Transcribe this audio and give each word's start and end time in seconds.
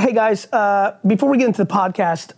Hey 0.00 0.14
guys, 0.14 0.46
uh, 0.50 0.96
before 1.06 1.28
we 1.28 1.36
get 1.36 1.46
into 1.46 1.62
the 1.62 1.70
podcast, 1.70 2.32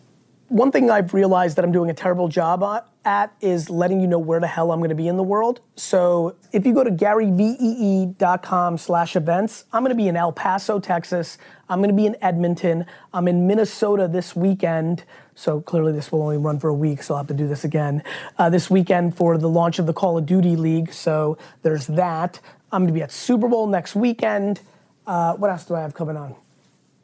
one 0.48 0.72
thing 0.72 0.90
I've 0.90 1.14
realized 1.14 1.56
that 1.56 1.64
I'm 1.64 1.70
doing 1.70 1.90
a 1.90 1.94
terrible 1.94 2.26
job 2.26 2.64
at 3.04 3.32
is 3.40 3.70
letting 3.70 4.00
you 4.00 4.08
know 4.08 4.18
where 4.18 4.40
the 4.40 4.48
hell 4.48 4.72
I'm 4.72 4.80
going 4.80 4.88
to 4.88 4.96
be 4.96 5.06
in 5.06 5.16
the 5.16 5.22
world. 5.22 5.60
So 5.76 6.34
if 6.50 6.66
you 6.66 6.74
go 6.74 6.82
to 6.82 6.90
garyvee.com 6.90 8.78
slash 8.78 9.14
events, 9.14 9.64
I'm 9.72 9.84
going 9.84 9.96
to 9.96 10.02
be 10.02 10.08
in 10.08 10.16
El 10.16 10.32
Paso, 10.32 10.80
Texas. 10.80 11.38
I'm 11.68 11.78
going 11.78 11.90
to 11.90 11.94
be 11.94 12.04
in 12.04 12.16
Edmonton. 12.20 12.84
I'm 13.14 13.28
in 13.28 13.46
Minnesota 13.46 14.08
this 14.08 14.34
weekend. 14.34 15.04
So 15.36 15.60
clearly 15.60 15.92
this 15.92 16.10
will 16.10 16.22
only 16.22 16.38
run 16.38 16.58
for 16.58 16.68
a 16.68 16.74
week, 16.74 17.00
so 17.04 17.14
I'll 17.14 17.18
have 17.18 17.28
to 17.28 17.34
do 17.34 17.46
this 17.46 17.62
again. 17.62 18.02
Uh, 18.38 18.50
this 18.50 18.70
weekend 18.70 19.16
for 19.16 19.38
the 19.38 19.48
launch 19.48 19.78
of 19.78 19.86
the 19.86 19.94
Call 19.94 20.18
of 20.18 20.26
Duty 20.26 20.56
League. 20.56 20.92
So 20.92 21.38
there's 21.62 21.86
that. 21.86 22.40
I'm 22.72 22.82
going 22.82 22.88
to 22.88 22.92
be 22.92 23.02
at 23.02 23.12
Super 23.12 23.46
Bowl 23.46 23.68
next 23.68 23.94
weekend. 23.94 24.62
Uh, 25.06 25.34
what 25.34 25.48
else 25.48 25.64
do 25.64 25.76
I 25.76 25.82
have 25.82 25.94
coming 25.94 26.16
on? 26.16 26.34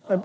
Uh, 0.09 0.18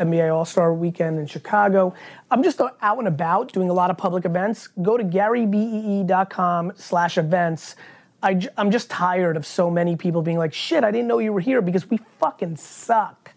NBA 0.00 0.34
All 0.34 0.44
Star 0.44 0.72
Weekend 0.74 1.18
in 1.18 1.26
Chicago. 1.26 1.94
I'm 2.30 2.42
just 2.42 2.60
out 2.60 2.98
and 2.98 3.06
about 3.06 3.52
doing 3.52 3.70
a 3.70 3.72
lot 3.72 3.90
of 3.90 3.98
public 3.98 4.24
events. 4.24 4.68
Go 4.82 4.96
to 4.96 5.04
garyvee.com 5.04 6.72
slash 6.76 7.18
events. 7.18 7.76
I, 8.22 8.48
am 8.56 8.70
just 8.70 8.90
tired 8.90 9.36
of 9.36 9.46
so 9.46 9.70
many 9.70 9.96
people 9.96 10.22
being 10.22 10.38
like, 10.38 10.52
shit, 10.52 10.84
I 10.84 10.90
didn't 10.90 11.08
know 11.08 11.18
you 11.18 11.32
were 11.32 11.40
here 11.40 11.62
because 11.62 11.88
we 11.88 11.98
fucking 12.18 12.56
suck 12.56 13.32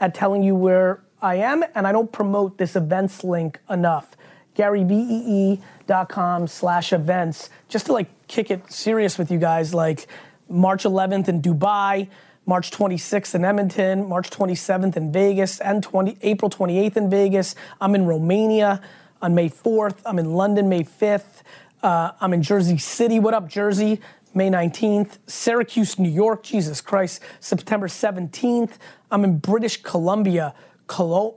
at 0.00 0.14
telling 0.14 0.42
you 0.42 0.54
where 0.54 1.02
I 1.20 1.36
am 1.36 1.64
and 1.74 1.86
I 1.86 1.92
don't 1.92 2.10
promote 2.12 2.58
this 2.58 2.76
events 2.76 3.24
link 3.24 3.58
enough. 3.68 4.16
garyvee.com 4.56 6.46
slash 6.46 6.92
events. 6.92 7.50
Just 7.68 7.86
to 7.86 7.92
like 7.92 8.08
kick 8.28 8.50
it 8.50 8.70
serious 8.70 9.18
with 9.18 9.30
you 9.30 9.38
guys, 9.38 9.74
like 9.74 10.06
March 10.48 10.84
11th 10.84 11.28
in 11.28 11.42
Dubai, 11.42 12.08
March 12.48 12.70
26th 12.70 13.34
in 13.34 13.44
Edmonton, 13.44 14.08
March 14.08 14.30
27th 14.30 14.96
in 14.96 15.12
Vegas, 15.12 15.60
and 15.60 15.82
20, 15.82 16.16
April 16.22 16.50
28th 16.50 16.96
in 16.96 17.10
Vegas. 17.10 17.54
I'm 17.78 17.94
in 17.94 18.06
Romania 18.06 18.80
on 19.20 19.34
May 19.34 19.50
4th. 19.50 19.96
I'm 20.06 20.18
in 20.18 20.32
London 20.32 20.66
May 20.66 20.82
5th. 20.82 21.42
Uh, 21.82 22.12
I'm 22.22 22.32
in 22.32 22.42
Jersey 22.42 22.78
City. 22.78 23.20
What 23.20 23.34
up, 23.34 23.48
Jersey? 23.48 24.00
May 24.32 24.48
19th. 24.48 25.18
Syracuse, 25.26 25.98
New 25.98 26.08
York. 26.08 26.42
Jesus 26.42 26.80
Christ. 26.80 27.20
September 27.40 27.86
17th. 27.86 28.78
I'm 29.10 29.24
in 29.24 29.38
British 29.38 29.82
Columbia, 29.82 30.54
Colo- 30.86 31.36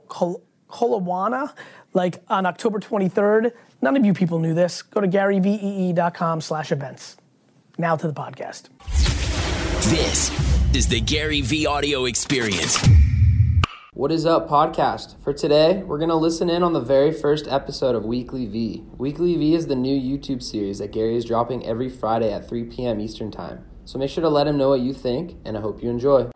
like 1.92 2.22
on 2.30 2.46
October 2.46 2.80
23rd. 2.80 3.52
None 3.82 3.96
of 3.98 4.06
you 4.06 4.14
people 4.14 4.38
knew 4.38 4.54
this. 4.54 4.80
Go 4.80 5.02
to 5.02 5.08
garyvee.com 5.08 6.40
slash 6.40 6.72
events. 6.72 7.18
Now 7.76 7.96
to 7.96 8.06
the 8.06 8.14
podcast. 8.14 8.70
This 9.86 10.30
is 10.76 10.86
the 10.86 11.00
Gary 11.00 11.40
V 11.40 11.66
audio 11.66 12.04
experience. 12.04 12.78
What 13.94 14.12
is 14.12 14.24
up, 14.24 14.48
podcast? 14.48 15.20
For 15.24 15.32
today, 15.32 15.82
we're 15.82 15.98
going 15.98 16.08
to 16.08 16.14
listen 16.14 16.48
in 16.48 16.62
on 16.62 16.72
the 16.72 16.80
very 16.80 17.10
first 17.10 17.48
episode 17.48 17.96
of 17.96 18.04
Weekly 18.04 18.46
V. 18.46 18.84
Weekly 18.96 19.34
V 19.36 19.56
is 19.56 19.66
the 19.66 19.74
new 19.74 20.00
YouTube 20.00 20.40
series 20.40 20.78
that 20.78 20.92
Gary 20.92 21.16
is 21.16 21.24
dropping 21.24 21.66
every 21.66 21.88
Friday 21.88 22.32
at 22.32 22.48
3 22.48 22.66
p.m. 22.66 23.00
Eastern 23.00 23.32
Time. 23.32 23.64
So 23.84 23.98
make 23.98 24.08
sure 24.08 24.22
to 24.22 24.28
let 24.28 24.46
him 24.46 24.56
know 24.56 24.68
what 24.68 24.80
you 24.80 24.94
think, 24.94 25.36
and 25.44 25.58
I 25.58 25.60
hope 25.60 25.82
you 25.82 25.90
enjoy. 25.90 26.30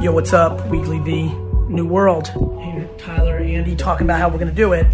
Yo, 0.00 0.10
what's 0.10 0.32
up, 0.32 0.66
Weekly 0.68 1.00
V? 1.00 1.34
New 1.68 1.86
World. 1.86 2.28
Here, 2.28 2.88
Tyler, 2.96 3.36
Andy 3.36 3.76
talking 3.76 4.06
about 4.06 4.20
how 4.20 4.30
we're 4.30 4.38
going 4.38 4.48
to 4.48 4.54
do 4.54 4.72
it 4.72 4.86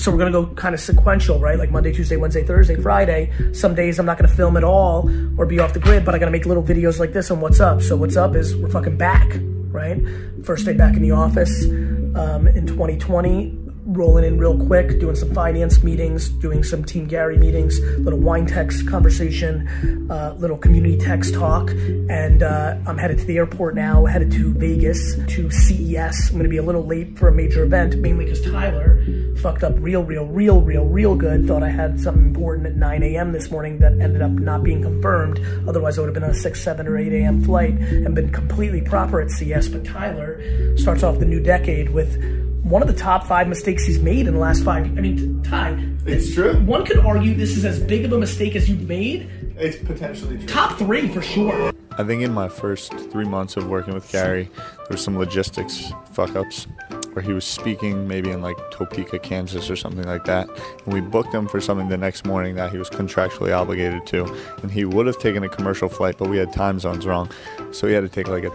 so 0.00 0.10
we're 0.10 0.16
gonna 0.16 0.30
go 0.30 0.46
kind 0.54 0.74
of 0.74 0.80
sequential, 0.80 1.38
right? 1.38 1.58
Like 1.58 1.70
Monday, 1.70 1.92
Tuesday, 1.92 2.16
Wednesday, 2.16 2.42
Thursday, 2.42 2.76
Friday. 2.76 3.30
Some 3.52 3.74
days 3.74 3.98
I'm 3.98 4.06
not 4.06 4.16
gonna 4.16 4.34
film 4.34 4.56
at 4.56 4.64
all 4.64 5.10
or 5.38 5.44
be 5.44 5.58
off 5.58 5.74
the 5.74 5.78
grid, 5.78 6.06
but 6.06 6.14
I 6.14 6.18
gotta 6.18 6.30
make 6.30 6.46
little 6.46 6.62
videos 6.62 6.98
like 6.98 7.12
this 7.12 7.30
on 7.30 7.40
what's 7.40 7.60
up. 7.60 7.82
So 7.82 7.96
what's 7.96 8.16
up 8.16 8.34
is 8.34 8.56
we're 8.56 8.70
fucking 8.70 8.96
back, 8.96 9.28
right? 9.70 10.00
First 10.42 10.64
day 10.64 10.72
back 10.72 10.94
in 10.94 11.02
the 11.02 11.10
office 11.10 11.64
um, 11.66 12.48
in 12.48 12.66
2020 12.66 13.59
rolling 13.86 14.24
in 14.24 14.38
real 14.38 14.58
quick, 14.66 15.00
doing 15.00 15.16
some 15.16 15.32
finance 15.34 15.82
meetings, 15.82 16.28
doing 16.28 16.62
some 16.62 16.84
Team 16.84 17.06
Gary 17.06 17.36
meetings, 17.36 17.80
little 17.98 18.18
wine 18.18 18.46
text 18.46 18.88
conversation, 18.88 20.10
uh, 20.10 20.34
little 20.38 20.56
community 20.56 20.96
text 20.96 21.34
talk, 21.34 21.70
and 21.70 22.42
uh, 22.42 22.76
I'm 22.86 22.98
headed 22.98 23.18
to 23.18 23.24
the 23.24 23.36
airport 23.36 23.74
now, 23.74 24.04
headed 24.04 24.30
to 24.32 24.52
Vegas 24.54 25.16
to 25.28 25.50
CES. 25.50 26.30
I'm 26.30 26.42
to 26.42 26.48
be 26.48 26.58
a 26.58 26.62
little 26.62 26.84
late 26.84 27.18
for 27.18 27.28
a 27.28 27.32
major 27.32 27.64
event, 27.64 27.96
mainly 27.98 28.24
because 28.24 28.42
Tyler 28.42 29.04
fucked 29.40 29.64
up 29.64 29.74
real, 29.78 30.02
real, 30.02 30.26
real, 30.26 30.60
real, 30.60 30.84
real 30.84 31.14
good. 31.14 31.46
Thought 31.46 31.62
I 31.62 31.68
had 31.68 31.98
something 32.00 32.26
important 32.26 32.66
at 32.66 32.76
9 32.76 33.02
a.m. 33.02 33.32
this 33.32 33.50
morning 33.50 33.78
that 33.78 33.92
ended 33.92 34.22
up 34.22 34.30
not 34.30 34.62
being 34.62 34.82
confirmed. 34.82 35.40
Otherwise, 35.66 35.98
I 35.98 36.02
would 36.02 36.08
have 36.08 36.14
been 36.14 36.24
on 36.24 36.30
a 36.30 36.34
6, 36.34 36.62
7, 36.62 36.86
or 36.86 36.98
8 36.98 37.12
a.m. 37.12 37.42
flight 37.42 37.74
and 37.74 38.14
been 38.14 38.30
completely 38.30 38.82
proper 38.82 39.20
at 39.20 39.30
CES. 39.30 39.68
But 39.68 39.84
Tyler 39.84 40.76
starts 40.76 41.02
off 41.02 41.18
the 41.18 41.24
new 41.24 41.40
decade 41.40 41.90
with 41.90 42.39
one 42.62 42.82
of 42.82 42.88
the 42.88 42.94
top 42.94 43.26
five 43.26 43.48
mistakes 43.48 43.84
he's 43.84 44.00
made 44.00 44.26
in 44.26 44.34
the 44.34 44.40
last 44.40 44.62
five. 44.64 44.84
I 44.84 45.00
mean, 45.00 45.42
Ty. 45.42 45.78
It's 46.06 46.34
true. 46.34 46.58
One 46.60 46.84
could 46.84 46.98
argue 46.98 47.34
this 47.34 47.56
is 47.56 47.64
as 47.64 47.80
big 47.80 48.04
of 48.04 48.12
a 48.12 48.18
mistake 48.18 48.56
as 48.56 48.68
you've 48.68 48.88
made. 48.88 49.28
It's 49.56 49.76
potentially 49.76 50.38
true. 50.38 50.46
Top 50.46 50.78
three 50.78 51.08
for 51.08 51.22
sure. 51.22 51.72
I 51.98 52.04
think 52.04 52.22
in 52.22 52.32
my 52.32 52.48
first 52.48 52.92
three 53.10 53.26
months 53.26 53.56
of 53.56 53.68
working 53.68 53.92
with 53.92 54.10
Gary, 54.10 54.48
there 54.56 54.88
was 54.90 55.02
some 55.02 55.18
logistics 55.18 55.92
fuck 56.12 56.36
ups 56.36 56.66
where 57.12 57.22
he 57.22 57.32
was 57.32 57.44
speaking 57.44 58.06
maybe 58.06 58.30
in 58.30 58.40
like 58.40 58.56
Topeka, 58.70 59.18
Kansas 59.18 59.68
or 59.68 59.76
something 59.76 60.04
like 60.04 60.24
that. 60.24 60.48
And 60.84 60.94
we 60.94 61.00
booked 61.00 61.34
him 61.34 61.48
for 61.48 61.60
something 61.60 61.88
the 61.88 61.96
next 61.96 62.24
morning 62.24 62.54
that 62.54 62.70
he 62.70 62.78
was 62.78 62.88
contractually 62.88 63.54
obligated 63.54 64.06
to. 64.08 64.24
And 64.62 64.70
he 64.70 64.84
would 64.84 65.06
have 65.06 65.18
taken 65.18 65.42
a 65.42 65.48
commercial 65.48 65.88
flight, 65.88 66.16
but 66.18 66.28
we 66.28 66.38
had 66.38 66.52
time 66.52 66.78
zones 66.78 67.06
wrong. 67.06 67.30
So 67.72 67.86
he 67.86 67.94
had 67.94 68.02
to 68.02 68.08
take 68.08 68.28
like 68.28 68.44
a 68.44 68.50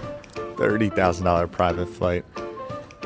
$30,000 0.55 1.51
private 1.51 1.87
flight 1.87 2.25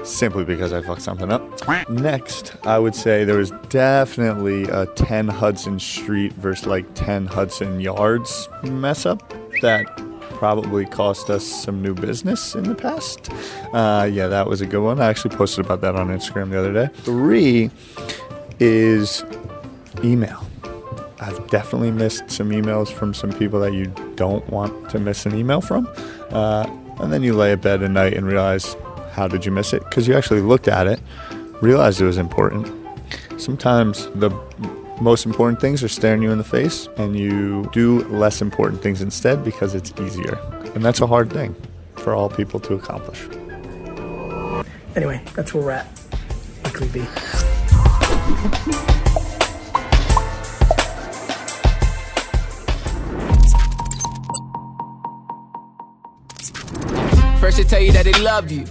simply 0.03 0.43
because 0.43 0.73
I 0.73 0.81
fucked 0.81 1.01
something 1.01 1.31
up. 1.31 1.41
Next, 1.89 2.55
I 2.65 2.79
would 2.79 2.95
say 2.95 3.23
there 3.23 3.37
was 3.37 3.51
definitely 3.69 4.63
a 4.63 4.85
10 4.87 5.27
Hudson 5.27 5.79
Street 5.79 6.33
versus 6.33 6.67
like 6.67 6.85
10 6.95 7.25
Hudson 7.27 7.79
Yards 7.79 8.49
mess 8.63 9.05
up 9.05 9.33
that 9.61 9.85
probably 10.39 10.85
cost 10.85 11.29
us 11.29 11.45
some 11.45 11.81
new 11.81 11.93
business 11.93 12.55
in 12.55 12.63
the 12.63 12.75
past. 12.75 13.29
Uh, 13.73 14.09
yeah, 14.09 14.27
that 14.27 14.47
was 14.47 14.61
a 14.61 14.65
good 14.65 14.81
one. 14.81 15.01
I 15.01 15.07
actually 15.07 15.35
posted 15.35 15.65
about 15.65 15.81
that 15.81 15.95
on 15.95 16.07
Instagram 16.07 16.49
the 16.49 16.59
other 16.59 16.73
day. 16.73 16.87
Three 17.01 17.69
is 18.59 19.23
email. 20.03 20.45
I've 21.19 21.49
definitely 21.49 21.91
missed 21.91 22.31
some 22.31 22.51
emails 22.51 22.87
from 22.87 23.13
some 23.13 23.33
people 23.33 23.59
that 23.59 23.73
you 23.73 23.87
don't 24.15 24.47
want 24.49 24.89
to 24.91 24.99
miss 24.99 25.25
an 25.25 25.35
email 25.35 25.59
from. 25.59 25.89
Uh, 26.29 26.65
and 26.99 27.11
then 27.11 27.23
you 27.23 27.33
lay 27.33 27.51
in 27.51 27.59
bed 27.59 27.83
at 27.83 27.91
night 27.91 28.13
and 28.13 28.25
realize 28.25 28.75
how 29.19 29.27
did 29.27 29.45
you 29.45 29.51
miss 29.51 29.73
it? 29.73 29.83
Because 29.83 30.07
you 30.07 30.15
actually 30.15 30.39
looked 30.39 30.69
at 30.69 30.87
it, 30.87 31.01
realized 31.61 31.99
it 31.99 32.05
was 32.05 32.17
important. 32.17 32.65
Sometimes 33.37 34.05
the 34.15 34.29
most 35.01 35.25
important 35.25 35.59
things 35.59 35.83
are 35.83 35.89
staring 35.89 36.23
you 36.23 36.31
in 36.31 36.37
the 36.37 36.43
face, 36.45 36.87
and 36.95 37.19
you 37.19 37.69
do 37.73 38.01
less 38.05 38.41
important 38.41 38.81
things 38.81 39.01
instead 39.01 39.43
because 39.43 39.75
it's 39.75 39.91
easier. 39.99 40.39
And 40.73 40.85
that's 40.85 41.01
a 41.01 41.07
hard 41.07 41.29
thing 41.33 41.53
for 41.97 42.15
all 42.15 42.29
people 42.29 42.61
to 42.61 42.75
accomplish. 42.75 43.27
Anyway, 44.95 45.21
that's 45.35 45.53
where 45.53 45.63
we're 45.63 45.71
at. 45.71 45.87
Weekly 46.63 46.87
V. 46.87 47.05
First 57.39 57.57
they 57.57 57.63
tell 57.63 57.81
you 57.81 57.91
that 57.93 58.03
they 58.03 58.13
love 58.13 58.51
you. 58.51 58.65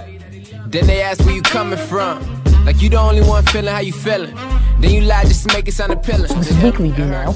Then 0.70 0.86
they 0.86 1.00
ask 1.00 1.24
where 1.24 1.34
you 1.34 1.40
coming 1.40 1.78
from. 1.78 2.22
Like 2.66 2.82
you 2.82 2.90
the 2.90 2.98
only 2.98 3.22
one 3.22 3.42
feeling 3.46 3.72
how 3.72 3.80
you 3.80 3.92
feeling. 3.92 4.34
Then 4.80 4.90
you 4.90 5.00
lie 5.00 5.24
just 5.24 5.48
to 5.48 5.54
make 5.54 5.66
it 5.66 5.72
sound 5.72 5.94
appealing. 5.94 6.28
This 6.38 6.50
is 6.50 6.62
Weekly 6.62 6.90
V 6.90 7.06
now. 7.06 7.34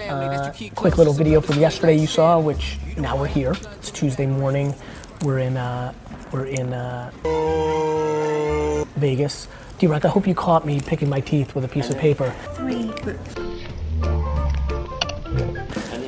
Uh, 0.00 0.52
quick 0.74 0.98
little 0.98 1.12
video 1.12 1.40
from 1.40 1.60
yesterday 1.60 1.96
you 1.96 2.08
saw, 2.08 2.40
which 2.40 2.78
now 2.96 3.16
we're 3.16 3.28
here. 3.28 3.54
It's 3.76 3.92
Tuesday 3.92 4.26
morning. 4.26 4.74
We're 5.22 5.38
in 5.38 5.56
uh, 5.56 5.94
we're 6.32 6.46
in 6.46 6.72
uh, 6.72 7.12
Vegas. 8.96 9.46
D-Rock, 9.78 10.04
I 10.04 10.08
hope 10.08 10.26
you 10.26 10.34
caught 10.34 10.66
me 10.66 10.80
picking 10.80 11.08
my 11.08 11.20
teeth 11.20 11.54
with 11.54 11.64
a 11.64 11.68
piece 11.68 11.88
of 11.88 11.98
paper. 11.98 12.34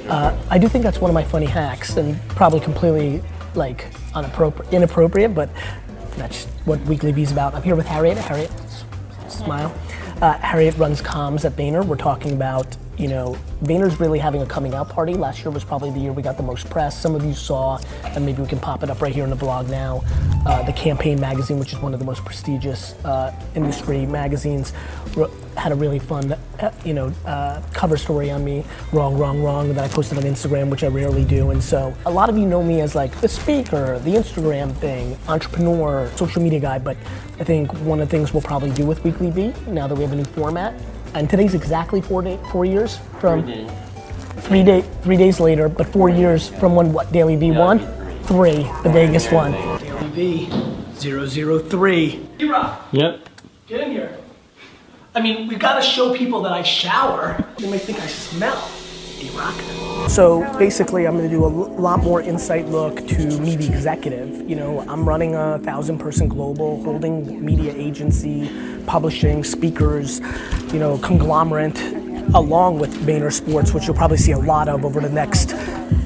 Uh, 0.08 0.36
I 0.50 0.58
do 0.58 0.68
think 0.68 0.82
that's 0.82 1.00
one 1.00 1.08
of 1.08 1.14
my 1.14 1.22
funny 1.22 1.46
hacks, 1.46 1.96
and 1.96 2.20
probably 2.30 2.58
completely 2.58 3.22
like 3.54 3.86
inappropriate, 4.16 4.72
inappropriate, 4.72 5.34
but 5.34 5.50
that's 6.18 6.44
what 6.64 6.80
Weekly 6.82 7.12
V 7.12 7.22
is 7.22 7.32
about. 7.32 7.54
I'm 7.54 7.62
here 7.62 7.76
with 7.76 7.86
Harriet. 7.86 8.18
Harriet, 8.18 8.50
smile. 9.28 9.72
Uh, 10.20 10.32
Harriet 10.38 10.76
runs 10.76 11.00
comms 11.00 11.44
at 11.44 11.52
Vayner. 11.52 11.84
We're 11.84 11.96
talking 11.96 12.32
about, 12.32 12.76
you 12.96 13.06
know, 13.06 13.36
Vayner's 13.62 14.00
really 14.00 14.18
having 14.18 14.42
a 14.42 14.46
coming 14.46 14.74
out 14.74 14.88
party. 14.88 15.14
Last 15.14 15.44
year 15.44 15.50
was 15.50 15.62
probably 15.62 15.90
the 15.90 16.00
year 16.00 16.12
we 16.12 16.22
got 16.22 16.36
the 16.36 16.42
most 16.42 16.68
press. 16.68 17.00
Some 17.00 17.14
of 17.14 17.24
you 17.24 17.34
saw, 17.34 17.78
and 18.04 18.26
maybe 18.26 18.42
we 18.42 18.48
can 18.48 18.58
pop 18.58 18.82
it 18.82 18.90
up 18.90 19.00
right 19.00 19.14
here 19.14 19.22
in 19.22 19.30
the 19.30 19.36
vlog 19.36 19.70
now, 19.70 20.02
uh, 20.44 20.64
the 20.64 20.72
Campaign 20.72 21.20
magazine, 21.20 21.58
which 21.58 21.72
is 21.72 21.78
one 21.78 21.94
of 21.94 22.00
the 22.00 22.06
most 22.06 22.24
prestigious 22.24 22.94
uh, 23.04 23.32
industry 23.54 24.06
magazines, 24.06 24.72
had 25.58 25.72
a 25.72 25.74
really 25.74 25.98
fun, 25.98 26.32
uh, 26.32 26.70
you 26.84 26.94
know, 26.94 27.12
uh, 27.26 27.60
cover 27.72 27.96
story 27.96 28.30
on 28.30 28.44
me, 28.44 28.64
wrong, 28.92 29.18
wrong, 29.18 29.42
wrong, 29.42 29.74
that 29.74 29.84
I 29.84 29.88
posted 29.88 30.18
on 30.18 30.24
Instagram, 30.24 30.70
which 30.70 30.84
I 30.84 30.86
rarely 30.86 31.24
do. 31.24 31.50
And 31.50 31.62
so 31.62 31.94
a 32.06 32.10
lot 32.10 32.28
of 32.28 32.38
you 32.38 32.46
know 32.46 32.62
me 32.62 32.80
as 32.80 32.94
like 32.94 33.20
the 33.20 33.28
speaker, 33.28 33.98
the 34.00 34.14
Instagram 34.14 34.72
thing, 34.74 35.18
entrepreneur, 35.28 36.10
social 36.16 36.40
media 36.42 36.60
guy. 36.60 36.78
But 36.78 36.96
I 37.40 37.44
think 37.44 37.72
one 37.80 38.00
of 38.00 38.08
the 38.08 38.16
things 38.16 38.32
we'll 38.32 38.42
probably 38.42 38.70
do 38.70 38.86
with 38.86 39.02
Weekly 39.04 39.30
V 39.30 39.52
now 39.66 39.86
that 39.86 39.94
we 39.94 40.02
have 40.02 40.12
a 40.12 40.16
new 40.16 40.24
format, 40.24 40.74
and 41.14 41.28
today's 41.28 41.54
exactly 41.54 42.00
four 42.00 42.22
day, 42.22 42.38
four 42.52 42.64
years 42.64 42.98
from 43.18 43.42
three 44.42 44.62
day, 44.62 44.82
three 45.02 45.16
days 45.16 45.40
later, 45.40 45.68
but 45.68 45.86
four 45.88 46.08
years 46.08 46.48
from 46.48 46.74
when 46.74 46.92
what 46.92 47.10
Daily 47.12 47.36
V 47.36 47.50
won, 47.50 47.78
three, 48.24 48.62
the 48.82 48.90
Vegas 48.92 49.30
one. 49.32 49.52
Daily 49.52 50.46
V 50.46 50.68
003. 50.98 52.28
Yep. 52.92 53.28
Get 53.66 53.80
in 53.80 53.90
here. 53.92 54.16
I 55.18 55.20
mean, 55.20 55.48
we've 55.48 55.58
got 55.58 55.74
to 55.74 55.82
show 55.82 56.14
people 56.14 56.42
that 56.42 56.52
I 56.52 56.62
shower. 56.62 57.44
They 57.58 57.68
might 57.68 57.80
think 57.80 57.98
I 57.98 58.06
smell. 58.06 58.68
So 60.08 60.42
basically, 60.60 61.08
I'm 61.08 61.16
going 61.16 61.28
to 61.28 61.34
do 61.34 61.44
a 61.44 61.48
lot 61.48 62.04
more 62.04 62.22
insight 62.22 62.66
look 62.66 63.04
to 63.08 63.40
me, 63.40 63.56
the 63.56 63.66
executive. 63.66 64.48
You 64.48 64.54
know, 64.54 64.84
I'm 64.88 65.08
running 65.08 65.34
a 65.34 65.58
thousand 65.58 65.98
person 65.98 66.28
global, 66.28 66.80
holding 66.84 67.44
media 67.44 67.74
agency, 67.74 68.48
publishing, 68.86 69.42
speakers, 69.42 70.20
you 70.72 70.78
know, 70.78 70.98
conglomerate, 70.98 71.76
along 72.34 72.78
with 72.78 72.94
Vayner 73.06 73.32
Sports, 73.32 73.72
which 73.72 73.86
you'll 73.86 73.96
probably 73.96 74.16
see 74.16 74.32
a 74.32 74.38
lot 74.38 74.68
of 74.68 74.84
over 74.84 75.00
the 75.00 75.08
next 75.08 75.54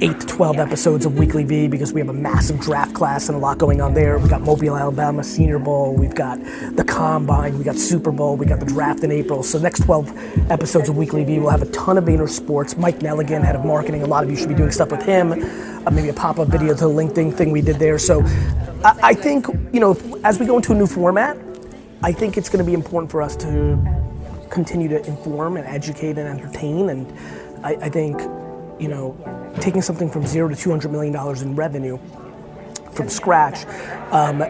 eight 0.00 0.19
to 0.20 0.26
12 0.26 0.58
episodes 0.58 1.06
of 1.06 1.19
Weekly 1.19 1.44
V 1.44 1.69
because 1.69 1.92
we 1.92 2.00
have 2.00 2.08
a 2.08 2.12
massive 2.12 2.60
draft 2.60 2.94
class 2.94 3.28
and 3.28 3.36
a 3.36 3.38
lot 3.38 3.58
going 3.58 3.80
on 3.80 3.94
there. 3.94 4.19
We've 4.19 4.30
got 4.30 4.40
Mobile, 4.40 4.76
Alabama 4.76 5.24
Senior 5.24 5.58
Bowl, 5.58 5.94
we've 5.94 6.14
got 6.14 6.38
the 6.76 6.84
Combine, 6.84 7.58
we 7.58 7.64
got 7.64 7.76
Super 7.76 8.12
Bowl, 8.12 8.36
we 8.36 8.46
got 8.46 8.60
the 8.60 8.66
draft 8.66 9.04
in 9.04 9.10
April. 9.10 9.42
So 9.42 9.58
next 9.58 9.84
12 9.84 10.50
episodes 10.50 10.88
of 10.88 10.96
Weekly 10.96 11.24
V 11.24 11.38
we'll 11.38 11.50
have 11.50 11.62
a 11.62 11.70
ton 11.70 11.98
of 11.98 12.04
Vayner 12.04 12.28
Sports. 12.28 12.76
Mike 12.76 13.00
Nelligan, 13.00 13.44
head 13.44 13.56
of 13.56 13.64
marketing, 13.64 14.02
a 14.02 14.06
lot 14.06 14.24
of 14.24 14.30
you 14.30 14.36
should 14.36 14.48
be 14.48 14.54
doing 14.54 14.70
stuff 14.70 14.90
with 14.90 15.02
him. 15.02 15.32
Uh, 15.32 15.90
maybe 15.90 16.08
a 16.08 16.14
pop-up 16.14 16.48
video 16.48 16.74
to 16.74 16.84
the 16.86 16.90
LinkedIn 16.90 17.34
thing 17.34 17.50
we 17.50 17.62
did 17.62 17.76
there. 17.76 17.98
So 17.98 18.22
I, 18.84 18.98
I 19.02 19.14
think, 19.14 19.46
you 19.72 19.80
know, 19.80 19.96
as 20.24 20.38
we 20.38 20.46
go 20.46 20.56
into 20.56 20.72
a 20.72 20.76
new 20.76 20.86
format, 20.86 21.36
I 22.04 22.12
think 22.12 22.36
it's 22.36 22.48
going 22.48 22.64
to 22.64 22.69
be 22.69 22.74
important 22.74 23.10
for 23.10 23.22
us 23.22 23.36
to 23.36 24.01
continue 24.52 24.88
to 24.88 25.04
inform 25.06 25.56
and 25.56 25.66
educate 25.66 26.19
and 26.19 26.28
entertain. 26.28 26.90
And 26.90 27.12
I, 27.64 27.70
I 27.75 27.88
think, 27.88 28.20
you 28.81 28.88
know, 28.88 29.16
taking 29.60 29.82
something 29.82 30.10
from 30.10 30.26
zero 30.26 30.49
to 30.49 30.54
$200 30.54 30.90
million 30.90 31.16
in 31.43 31.56
revenue 31.56 31.99
from 32.93 33.08
scratch 33.08 33.66
um, 34.12 34.44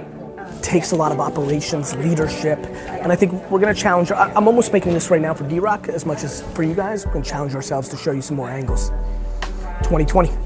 takes 0.61 0.93
a 0.93 0.97
lot 0.97 1.13
of 1.13 1.21
operations, 1.21 1.95
leadership, 1.97 2.59
and 2.59 3.13
I 3.13 3.17
think 3.17 3.33
we're 3.51 3.61
going 3.61 3.75
to 3.75 3.81
challenge. 3.81 4.11
I'm 4.13 4.47
almost 4.47 4.73
making 4.73 4.93
this 4.93 5.11
right 5.11 5.21
now 5.21 5.35
for 5.35 5.49
D 5.49 5.59
Rock 5.59 5.89
as 5.89 6.05
much 6.05 6.25
as 6.25 6.43
for 6.53 6.63
you 6.63 6.75
guys. 6.75 7.07
We're 7.07 7.13
going 7.13 7.25
to 7.25 7.31
challenge 7.31 7.55
ourselves 7.55 7.89
to 7.91 7.97
show 7.97 8.13
you 8.13 8.23
some 8.23 8.37
more 8.37 8.51
angles. 8.51 8.91
2020. 9.83 10.42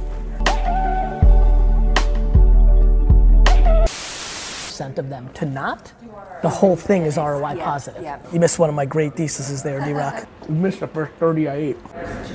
Percent 4.96 4.98
of 4.98 5.10
them 5.10 5.34
to 5.34 5.44
not. 5.44 5.92
The 6.40 6.48
whole 6.48 6.74
thing 6.74 7.02
is 7.02 7.18
ROI 7.18 7.56
positive. 7.56 8.02
yeah. 8.02 8.18
You 8.32 8.40
missed 8.40 8.58
one 8.58 8.70
of 8.70 8.74
my 8.74 8.86
great 8.86 9.14
theses 9.14 9.62
there, 9.62 9.84
D 9.84 9.92
Rock. 9.92 10.26
You 10.48 10.54
missed 10.54 10.80
the 10.80 10.88
first 10.88 11.12
30 11.14 11.48
I 11.48 11.54
ate. 11.56 11.76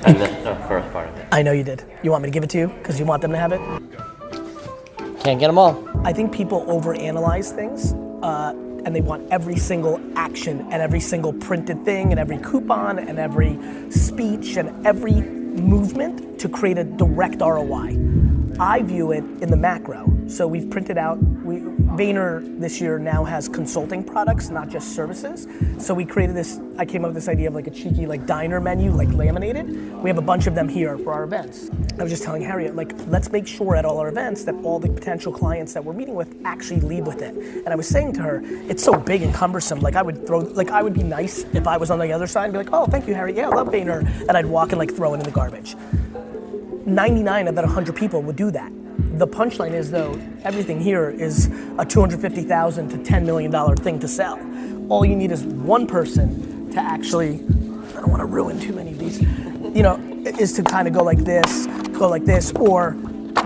And 0.05 0.17
the, 0.17 0.27
the 0.43 0.55
first 0.67 0.91
part 0.93 1.09
of 1.09 1.17
it. 1.17 1.27
I 1.31 1.41
know 1.41 1.53
you 1.53 1.63
did. 1.63 1.83
You 2.03 2.11
want 2.11 2.21
me 2.23 2.27
to 2.27 2.31
give 2.31 2.43
it 2.43 2.51
to 2.51 2.59
you 2.59 2.67
because 2.67 2.99
you 2.99 3.05
want 3.05 3.23
them 3.23 3.31
to 3.31 3.37
have 3.37 3.51
it? 3.51 3.59
Can't 5.23 5.39
get 5.39 5.47
them 5.47 5.57
all. 5.57 5.83
I 6.05 6.13
think 6.13 6.31
people 6.31 6.63
overanalyze 6.65 7.51
things 7.51 7.93
uh, 8.21 8.53
and 8.85 8.95
they 8.95 9.01
want 9.01 9.31
every 9.31 9.57
single 9.57 9.99
action 10.15 10.61
and 10.71 10.83
every 10.83 10.99
single 10.99 11.33
printed 11.33 11.83
thing 11.83 12.11
and 12.11 12.19
every 12.19 12.37
coupon 12.37 12.99
and 12.99 13.17
every 13.17 13.57
speech 13.89 14.57
and 14.57 14.85
every 14.85 15.21
movement 15.21 16.39
to 16.39 16.47
create 16.47 16.77
a 16.77 16.83
direct 16.83 17.41
ROI. 17.41 17.97
I 18.59 18.83
view 18.83 19.11
it 19.11 19.23
in 19.41 19.49
the 19.49 19.57
macro. 19.57 20.07
So 20.27 20.47
we've 20.47 20.69
printed 20.69 20.97
out, 20.97 21.17
we, 21.43 21.61
Vayner 21.91 22.57
this 22.57 22.79
year 22.79 22.97
now 22.97 23.25
has 23.25 23.49
consulting 23.49 24.01
products, 24.01 24.49
not 24.49 24.69
just 24.69 24.95
services. 24.95 25.45
So 25.77 25.93
we 25.93 26.05
created 26.05 26.37
this, 26.37 26.57
I 26.77 26.85
came 26.85 27.03
up 27.03 27.09
with 27.09 27.15
this 27.15 27.27
idea 27.27 27.49
of 27.49 27.53
like 27.53 27.67
a 27.67 27.71
cheeky 27.71 28.05
like 28.05 28.25
diner 28.25 28.61
menu, 28.61 28.91
like 28.91 29.09
laminated. 29.09 30.01
We 30.01 30.09
have 30.09 30.17
a 30.17 30.21
bunch 30.21 30.47
of 30.47 30.55
them 30.55 30.69
here 30.69 30.97
for 30.97 31.11
our 31.11 31.23
events. 31.23 31.69
I 31.99 32.03
was 32.03 32.11
just 32.11 32.23
telling 32.23 32.41
Harriet, 32.43 32.77
like, 32.77 32.93
let's 33.07 33.29
make 33.29 33.45
sure 33.45 33.75
at 33.75 33.83
all 33.83 33.97
our 33.97 34.07
events 34.07 34.45
that 34.45 34.55
all 34.63 34.79
the 34.79 34.87
potential 34.87 35.33
clients 35.33 35.73
that 35.73 35.83
we're 35.83 35.91
meeting 35.91 36.15
with 36.15 36.33
actually 36.45 36.79
leave 36.79 37.05
with 37.05 37.21
it. 37.21 37.35
And 37.35 37.67
I 37.67 37.75
was 37.75 37.89
saying 37.89 38.13
to 38.13 38.21
her, 38.21 38.41
it's 38.43 38.83
so 38.83 38.97
big 38.97 39.21
and 39.21 39.33
cumbersome. 39.33 39.81
Like 39.81 39.97
I 39.97 40.01
would 40.01 40.25
throw, 40.25 40.39
like 40.39 40.69
I 40.69 40.81
would 40.81 40.93
be 40.93 41.03
nice 41.03 41.43
if 41.53 41.67
I 41.67 41.75
was 41.75 41.91
on 41.91 41.99
the 41.99 42.13
other 42.13 42.25
side 42.25 42.45
and 42.45 42.53
be 42.53 42.57
like, 42.57 42.71
oh, 42.71 42.85
thank 42.85 43.05
you, 43.05 43.13
Harriet. 43.13 43.35
Yeah, 43.35 43.49
I 43.49 43.55
love 43.55 43.67
Vayner. 43.67 44.07
And 44.29 44.37
I'd 44.37 44.45
walk 44.45 44.71
and 44.71 44.79
like 44.79 44.95
throw 44.95 45.13
it 45.13 45.17
in 45.17 45.23
the 45.23 45.31
garbage. 45.31 45.75
99 46.85 47.49
of 47.49 47.55
that 47.55 47.65
100 47.65 47.95
people 47.95 48.21
would 48.21 48.37
do 48.37 48.49
that. 48.51 48.71
The 49.13 49.27
punchline 49.27 49.73
is 49.73 49.91
though, 49.91 50.19
everything 50.43 50.79
here 50.79 51.09
is 51.09 51.47
a 51.77 51.85
250,000 51.85 52.89
to 52.89 52.97
10 52.97 53.25
million 53.25 53.51
dollar 53.51 53.75
thing 53.75 53.99
to 53.99 54.07
sell. 54.07 54.39
All 54.89 55.05
you 55.05 55.15
need 55.15 55.31
is 55.31 55.43
one 55.43 55.85
person 55.85 56.71
to 56.71 56.79
actually, 56.79 57.35
I 57.35 58.01
don't 58.01 58.09
want 58.09 58.21
to 58.21 58.25
ruin 58.25 58.59
too 58.59 58.73
many 58.73 58.91
of 58.91 58.99
these, 58.99 59.21
you 59.21 59.83
know, 59.83 59.97
is 60.39 60.53
to 60.53 60.63
kind 60.63 60.87
of 60.87 60.93
go 60.93 61.03
like 61.03 61.19
this, 61.19 61.67
go 61.97 62.07
like 62.07 62.25
this, 62.25 62.51
or 62.53 62.91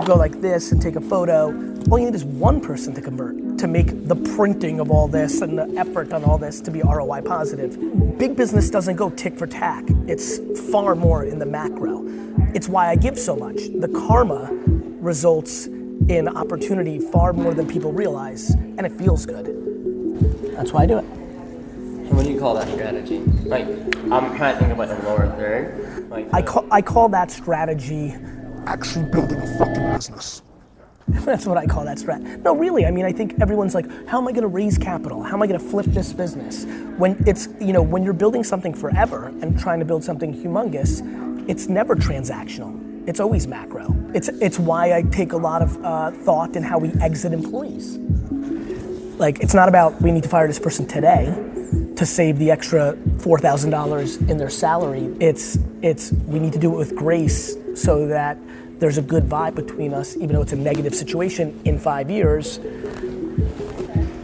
go 0.05 0.15
like 0.15 0.39
this 0.39 0.71
and 0.71 0.81
take 0.81 0.95
a 0.95 1.01
photo. 1.01 1.47
All 1.89 1.99
you 1.99 2.05
need 2.05 2.15
is 2.15 2.25
one 2.25 2.61
person 2.61 2.93
to 2.93 3.01
convert 3.01 3.57
to 3.57 3.67
make 3.67 4.07
the 4.07 4.15
printing 4.15 4.79
of 4.79 4.91
all 4.91 5.07
this 5.07 5.41
and 5.41 5.57
the 5.57 5.67
effort 5.77 6.13
on 6.13 6.23
all 6.23 6.37
this 6.37 6.61
to 6.61 6.71
be 6.71 6.81
ROI 6.81 7.21
positive. 7.21 7.77
Big 8.17 8.35
business 8.35 8.69
doesn't 8.69 8.97
go 8.97 9.09
tick 9.09 9.37
for 9.37 9.47
tack. 9.47 9.83
It's 10.07 10.39
far 10.71 10.95
more 10.95 11.25
in 11.25 11.39
the 11.39 11.45
macro. 11.45 12.03
It's 12.53 12.67
why 12.67 12.89
I 12.89 12.95
give 12.95 13.17
so 13.17 13.35
much. 13.35 13.55
The 13.55 13.87
karma 14.07 14.51
results 15.05 15.67
in 16.09 16.27
opportunity 16.27 16.99
far 16.99 17.31
more 17.31 17.53
than 17.53 17.67
people 17.67 17.93
realize, 17.93 18.49
and 18.49 18.85
it 18.85 18.91
feels 18.91 19.25
good. 19.25 19.45
That's 20.55 20.73
why 20.73 20.83
I 20.83 20.85
do 20.85 20.97
it. 20.97 21.05
And 21.05 22.11
what 22.15 22.25
do 22.25 22.31
you 22.31 22.39
call 22.39 22.55
that 22.55 22.67
strategy? 22.67 23.19
Like, 23.45 23.65
I'm 23.67 24.35
trying 24.35 24.55
to 24.55 24.59
think 24.59 24.73
about 24.73 24.89
the 24.89 25.07
lower 25.07 25.27
third. 25.37 26.09
Like, 26.09 26.33
I 26.33 26.41
call, 26.41 26.67
I 26.71 26.81
call 26.81 27.09
that 27.09 27.31
strategy 27.31 28.15
actually 28.65 29.05
building 29.05 29.37
a 29.37 29.57
fucking 29.57 29.93
business. 29.93 30.41
That's 31.07 31.45
what 31.45 31.57
I 31.57 31.67
call 31.67 31.85
that 31.85 31.97
strat. 31.97 32.41
No, 32.43 32.55
really. 32.55 32.85
I 32.85 32.91
mean, 32.91 33.05
I 33.05 33.11
think 33.11 33.35
everyone's 33.39 33.75
like, 33.75 33.85
how 34.07 34.17
am 34.17 34.27
I 34.27 34.31
going 34.31 34.41
to 34.41 34.47
raise 34.47 34.77
capital? 34.77 35.21
How 35.21 35.33
am 35.33 35.43
I 35.43 35.47
going 35.47 35.59
to 35.59 35.65
flip 35.65 35.85
this 35.85 36.13
business? 36.13 36.65
When 36.97 37.23
it's, 37.27 37.47
you 37.59 37.73
know, 37.73 37.81
when 37.81 38.03
you're 38.03 38.13
building 38.13 38.43
something 38.43 38.73
forever 38.73 39.27
and 39.27 39.57
trying 39.59 39.79
to 39.79 39.85
build 39.85 40.03
something 40.03 40.33
humongous, 40.33 41.01
it's 41.47 41.67
never 41.67 41.95
transactional. 41.95 42.84
It's 43.07 43.19
always 43.19 43.45
macro. 43.47 43.95
It's 44.13 44.29
it's 44.29 44.57
why 44.57 44.93
I 44.93 45.03
take 45.03 45.33
a 45.33 45.37
lot 45.37 45.61
of 45.61 45.83
uh, 45.85 46.11
thought 46.11 46.55
in 46.55 46.63
how 46.63 46.79
we 46.79 46.91
exit 47.01 47.33
employees. 47.33 47.97
Like, 49.17 49.39
it's 49.39 49.53
not 49.53 49.69
about 49.69 50.01
we 50.01 50.11
need 50.11 50.23
to 50.23 50.29
fire 50.29 50.47
this 50.47 50.59
person 50.59 50.87
today 50.87 51.25
to 51.95 52.05
save 52.05 52.39
the 52.39 52.51
extra 52.51 52.97
four 53.19 53.37
thousand 53.39 53.69
dollars 53.69 54.17
in 54.17 54.37
their 54.37 54.49
salary. 54.49 55.15
It's 55.19 55.57
it's 55.81 56.11
we 56.11 56.39
need 56.39 56.53
to 56.53 56.59
do 56.59 56.73
it 56.73 56.77
with 56.77 56.95
grace 56.95 57.55
so 57.75 58.07
that 58.07 58.37
there's 58.79 58.97
a 58.97 59.01
good 59.01 59.23
vibe 59.23 59.55
between 59.55 59.93
us, 59.93 60.17
even 60.17 60.29
though 60.29 60.41
it's 60.41 60.53
a 60.53 60.57
negative 60.57 60.95
situation 60.95 61.61
in 61.63 61.77
five 61.79 62.09
years. 62.09 62.59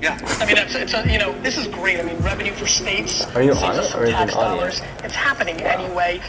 Yeah, 0.02 0.18
I 0.40 0.46
mean, 0.48 0.58
it's, 0.58 0.74
it's 0.74 0.94
a, 0.96 1.08
you 1.08 1.20
know, 1.20 1.40
this 1.44 1.58
is 1.58 1.68
great. 1.68 2.00
I 2.00 2.04
mean, 2.04 2.18
revenue 2.18 2.52
for 2.54 2.66
states. 2.66 3.24
Are 3.36 3.44
you 3.44 3.54
saves 3.54 3.64
on 3.64 3.80
us 3.80 3.94
it, 3.94 3.98
or 3.98 4.04
is 4.06 4.10
it 4.10 4.14
tax 4.14 4.34
audio? 4.34 4.56
dollars. 4.56 4.82
It's 5.04 5.14
happening 5.14 5.62
anyway. 5.62 6.20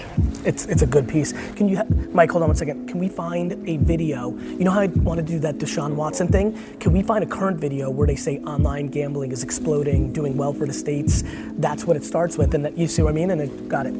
It's 0.45 0.67
it's 0.67 0.83
a 0.83 0.87
good 0.87 1.09
piece. 1.09 1.33
Can 1.55 1.69
you, 1.69 1.77
ha- 1.77 1.87
Mike? 2.13 2.31
Hold 2.31 2.43
on 2.43 2.49
one 2.49 2.57
second. 2.57 2.89
Can 2.89 2.99
we 2.99 3.09
find 3.09 3.53
a 3.69 3.77
video? 3.77 4.31
You 4.37 4.65
know 4.65 4.73
how 4.73 4.81
I 4.81 4.87
want 4.87 5.19
to 5.19 5.25
do 5.25 5.39
that 5.41 5.59
Deshaun 5.59 5.95
Watson 5.95 6.29
thing? 6.29 6.59
Can 6.79 6.93
we 6.93 7.03
find 7.03 7.23
a 7.23 7.27
current 7.27 7.59
video 7.59 7.91
where 7.91 8.07
they 8.07 8.17
say 8.17 8.39
online 8.41 8.89
gambling 8.89 9.31
is 9.31 9.43
exploding, 9.43 10.13
doing 10.13 10.37
well 10.37 10.53
for 10.53 10.67
the 10.67 10.73
states? 10.73 11.23
That's 11.59 11.85
what 11.85 11.97
it 11.97 12.05
starts 12.05 12.37
with, 12.39 12.55
and 12.55 12.65
that, 12.65 12.77
you 12.77 12.89
see 12.89 13.03
what 13.03 13.11
I 13.11 13.13
mean? 13.13 13.31
And 13.31 13.41
it 13.41 13.69
got 13.69 13.87
it. 13.87 13.93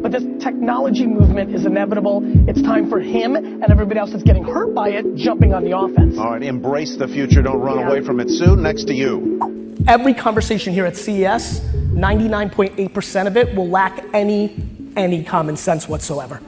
But 0.00 0.12
this 0.12 0.24
technology 0.40 1.06
movement 1.06 1.52
is 1.52 1.66
inevitable. 1.66 2.22
It's 2.48 2.62
time 2.62 2.88
for 2.88 3.00
him 3.00 3.34
and 3.34 3.64
everybody 3.68 3.98
else 3.98 4.12
that's 4.12 4.22
getting 4.22 4.44
hurt 4.44 4.74
by 4.74 4.90
it 4.90 5.16
jumping 5.16 5.52
on 5.54 5.64
the 5.64 5.76
offense. 5.76 6.16
All 6.18 6.30
right, 6.30 6.42
embrace 6.42 6.96
the 6.96 7.08
future. 7.08 7.42
Don't 7.42 7.58
run 7.58 7.78
away 7.78 8.04
from 8.04 8.20
it. 8.20 8.28
Sue, 8.30 8.54
next 8.54 8.84
to 8.84 8.94
you. 8.94 9.74
Every 9.88 10.14
conversation 10.14 10.72
here 10.72 10.86
at 10.86 10.96
CES, 10.96 11.60
99.8% 11.60 13.26
of 13.26 13.36
it 13.36 13.54
will 13.56 13.68
lack 13.68 14.04
any 14.12 14.67
any 14.98 15.24
common 15.24 15.56
sense 15.56 15.88
whatsoever. 15.88 16.42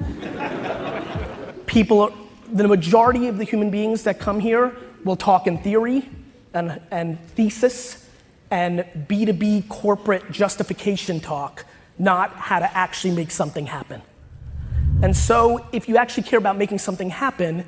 People 1.66 2.12
the 2.52 2.66
majority 2.66 3.28
of 3.28 3.38
the 3.38 3.44
human 3.44 3.70
beings 3.70 4.02
that 4.04 4.18
come 4.18 4.40
here 4.40 4.76
will 5.04 5.16
talk 5.16 5.46
in 5.46 5.58
theory 5.58 6.08
and, 6.52 6.80
and 6.90 7.18
thesis 7.30 8.08
and 8.50 8.84
B2B 9.08 9.68
corporate 9.68 10.30
justification 10.32 11.20
talk, 11.20 11.64
not 11.98 12.32
how 12.34 12.58
to 12.58 12.76
actually 12.76 13.14
make 13.14 13.30
something 13.30 13.66
happen. 13.66 14.02
And 15.02 15.16
so, 15.16 15.64
if 15.72 15.88
you 15.88 15.96
actually 15.96 16.24
care 16.24 16.38
about 16.38 16.58
making 16.58 16.78
something 16.78 17.10
happen, 17.10 17.64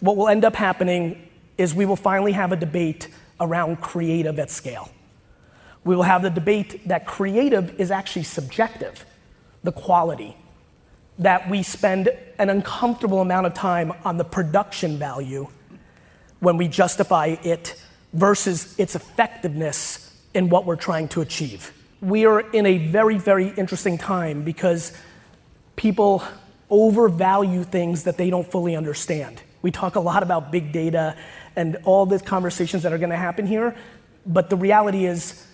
what 0.00 0.16
will 0.16 0.28
end 0.28 0.44
up 0.44 0.54
happening 0.54 1.28
is 1.58 1.74
we 1.74 1.84
will 1.84 1.96
finally 1.96 2.32
have 2.32 2.52
a 2.52 2.56
debate 2.56 3.08
around 3.40 3.80
creative 3.80 4.38
at 4.38 4.50
scale. 4.50 4.88
We 5.84 5.96
will 5.96 6.04
have 6.04 6.22
the 6.22 6.30
debate 6.30 6.88
that 6.88 7.06
creative 7.06 7.78
is 7.78 7.90
actually 7.90 8.22
subjective, 8.22 9.04
the 9.64 9.72
quality. 9.72 10.36
That 11.18 11.50
we 11.50 11.62
spend 11.62 12.10
an 12.38 12.50
uncomfortable 12.50 13.20
amount 13.20 13.46
of 13.46 13.54
time 13.54 13.92
on 14.04 14.16
the 14.16 14.24
production 14.24 14.98
value 14.98 15.48
when 16.40 16.56
we 16.56 16.68
justify 16.68 17.36
it 17.42 17.80
versus 18.12 18.78
its 18.78 18.94
effectiveness 18.94 20.12
in 20.34 20.48
what 20.48 20.66
we're 20.66 20.76
trying 20.76 21.08
to 21.08 21.20
achieve. 21.20 21.72
We 22.00 22.26
are 22.26 22.40
in 22.40 22.66
a 22.66 22.78
very, 22.78 23.18
very 23.18 23.48
interesting 23.48 23.98
time 23.98 24.42
because 24.42 24.92
people 25.76 26.22
overvalue 26.70 27.64
things 27.64 28.04
that 28.04 28.16
they 28.16 28.30
don't 28.30 28.50
fully 28.50 28.76
understand. 28.76 29.42
We 29.62 29.70
talk 29.70 29.96
a 29.96 30.00
lot 30.00 30.22
about 30.22 30.52
big 30.52 30.72
data 30.72 31.16
and 31.56 31.76
all 31.84 32.04
the 32.04 32.18
conversations 32.18 32.82
that 32.82 32.92
are 32.92 32.98
gonna 32.98 33.16
happen 33.16 33.46
here, 33.46 33.74
but 34.26 34.50
the 34.50 34.56
reality 34.56 35.06
is 35.06 35.46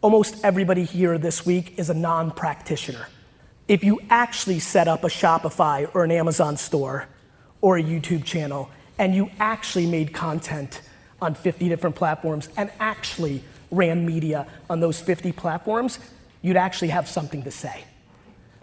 almost 0.00 0.44
everybody 0.44 0.84
here 0.84 1.18
this 1.18 1.44
week 1.44 1.78
is 1.78 1.90
a 1.90 1.94
non-practitioner. 1.94 3.06
If 3.68 3.82
you 3.82 4.00
actually 4.10 4.60
set 4.60 4.86
up 4.86 5.02
a 5.02 5.08
Shopify 5.08 5.90
or 5.94 6.04
an 6.04 6.12
Amazon 6.12 6.56
store 6.56 7.06
or 7.60 7.76
a 7.76 7.82
YouTube 7.82 8.24
channel, 8.24 8.70
and 8.98 9.14
you 9.14 9.28
actually 9.40 9.86
made 9.86 10.14
content 10.14 10.80
on 11.20 11.34
50 11.34 11.68
different 11.68 11.96
platforms 11.96 12.48
and 12.56 12.70
actually 12.78 13.42
ran 13.70 14.06
media 14.06 14.46
on 14.70 14.80
those 14.80 15.00
50 15.00 15.32
platforms, 15.32 15.98
you'd 16.42 16.56
actually 16.56 16.88
have 16.88 17.08
something 17.08 17.42
to 17.42 17.50
say. 17.50 17.84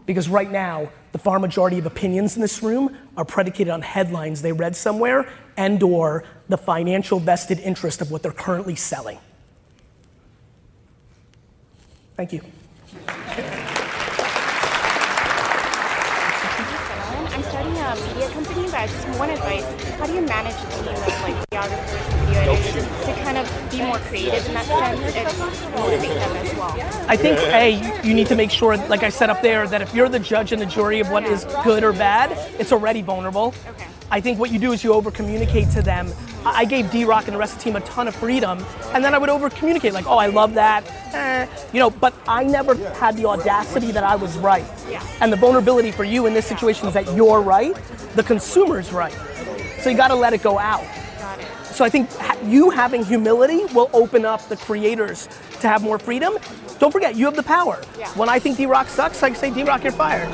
Because 0.06 0.30
right 0.30 0.52
now, 0.52 0.90
the 1.12 1.18
far 1.18 1.40
majority 1.40 1.80
of 1.80 1.86
opinions 1.86 2.36
in 2.36 2.42
this 2.42 2.64
room 2.64 2.98
are 3.18 3.26
predicated 3.26 3.72
on 3.72 3.82
headlines 3.82 4.42
they 4.42 4.52
read 4.52 4.76
somewhere 4.76 5.28
and/or 5.58 6.24
the 6.50 6.58
financial 6.58 7.20
vested 7.20 7.60
interest 7.60 8.02
of 8.02 8.12
what 8.12 8.24
they're 8.24 8.32
currently 8.32 8.76
selling. 8.76 9.20
Thank 12.16 12.34
you. 12.34 12.42
Media 17.96 18.30
company, 18.30 18.66
but 18.66 18.76
I 18.76 18.88
just 18.88 19.08
want 19.20 19.32
advice. 19.32 19.66
How 19.98 20.06
do 20.06 20.14
you 20.14 20.22
manage 20.22 20.56
a 20.56 20.68
team 20.72 20.88
of 20.88 20.98
like 21.22 21.36
videographers 21.50 22.23
and 22.36 23.06
to 23.06 23.24
kind 23.24 23.38
of 23.38 23.72
be 23.72 23.82
more 23.82 23.98
creative 24.00 24.46
in 24.48 24.54
that 24.54 24.66
sense 24.66 25.16
and 25.16 25.74
motivate 25.76 26.10
them 26.10 26.36
as 26.38 26.54
well? 26.56 26.76
I 27.08 27.16
think 27.18 27.40
A, 27.40 28.02
you 28.08 28.14
need 28.14 28.28
to 28.28 28.36
make 28.36 28.52
sure, 28.52 28.78
like 28.88 29.04
I 29.04 29.10
said 29.10 29.30
up 29.30 29.42
there, 29.42 29.68
that 29.68 29.82
if 29.82 29.94
you're 29.94 30.10
the 30.10 30.20
judge 30.20 30.52
and 30.52 30.62
the 30.62 30.66
jury 30.66 31.00
of 31.00 31.10
what 31.10 31.24
is 31.24 31.46
good 31.64 31.84
or 31.84 31.94
bad, 31.94 32.32
it's 32.60 32.72
already 32.72 33.02
vulnerable. 33.02 33.54
Okay. 33.68 33.88
I 34.12 34.22
think 34.22 34.38
what 34.38 34.52
you 34.52 34.60
do 34.60 34.74
is 34.74 34.84
you 34.84 34.94
over 34.94 35.10
communicate 35.10 35.72
to 35.72 35.82
them. 35.82 36.08
I 36.46 36.64
I 36.64 36.66
gave 36.66 36.92
D 36.92 37.04
Rock 37.04 37.26
and 37.26 37.34
the 37.34 37.40
rest 37.40 37.54
of 37.54 37.60
the 37.60 37.64
team 37.64 37.76
a 37.76 37.82
ton 37.82 38.08
of 38.08 38.16
freedom, 38.16 38.64
and 38.94 39.04
then 39.04 39.16
I 39.16 39.18
would 39.18 39.30
over 39.30 39.50
communicate, 39.50 39.94
like, 39.94 40.06
oh, 40.08 40.18
I 40.18 40.28
love 40.28 40.54
that, 40.54 40.86
eh, 41.14 41.48
you 41.74 41.80
know, 41.80 41.90
but 41.90 42.14
I 42.28 42.44
never 42.44 42.76
had 42.96 43.18
the 43.18 43.26
audacity 43.26 43.92
that 43.92 44.04
I 44.04 44.16
was 44.16 44.38
right. 44.38 44.66
Yeah. 44.90 45.04
And 45.20 45.32
the 45.32 45.38
vulnerability 45.38 45.92
for 45.92 46.04
you 46.04 46.26
in 46.28 46.34
this 46.34 46.46
situation 46.46 46.88
is 46.88 46.94
that 46.94 47.12
you're 47.16 47.42
right, 47.42 47.76
the 48.16 48.24
consumer's 48.24 48.94
right. 48.94 49.18
So 49.80 49.90
you 49.90 49.98
gotta 49.98 50.16
let 50.16 50.34
it 50.34 50.44
go 50.44 50.60
out. 50.60 50.86
Got 51.74 51.76
it. 51.76 51.78
So 51.78 51.86
I 51.86 51.90
think 51.90 52.10
you 52.52 52.70
having 52.70 53.04
humility 53.04 53.66
will 53.74 53.90
open 53.94 54.26
up 54.26 54.48
the 54.50 54.56
creators 54.56 55.28
to 55.62 55.68
have 55.68 55.82
more 55.82 56.00
freedom. 56.00 56.38
Don't 56.80 56.92
forget, 56.92 57.16
you 57.16 57.26
have 57.26 57.36
the 57.36 57.44
power. 57.44 57.82
Yeah. 57.98 58.10
When 58.10 58.30
I 58.30 58.40
think 58.40 58.58
D 58.58 58.66
Rock 58.66 58.88
sucks, 58.88 59.24
I 59.24 59.34
say 59.34 59.52
D 59.52 59.64
Rock, 59.64 59.84
you're 59.84 59.92
fired. 59.92 60.30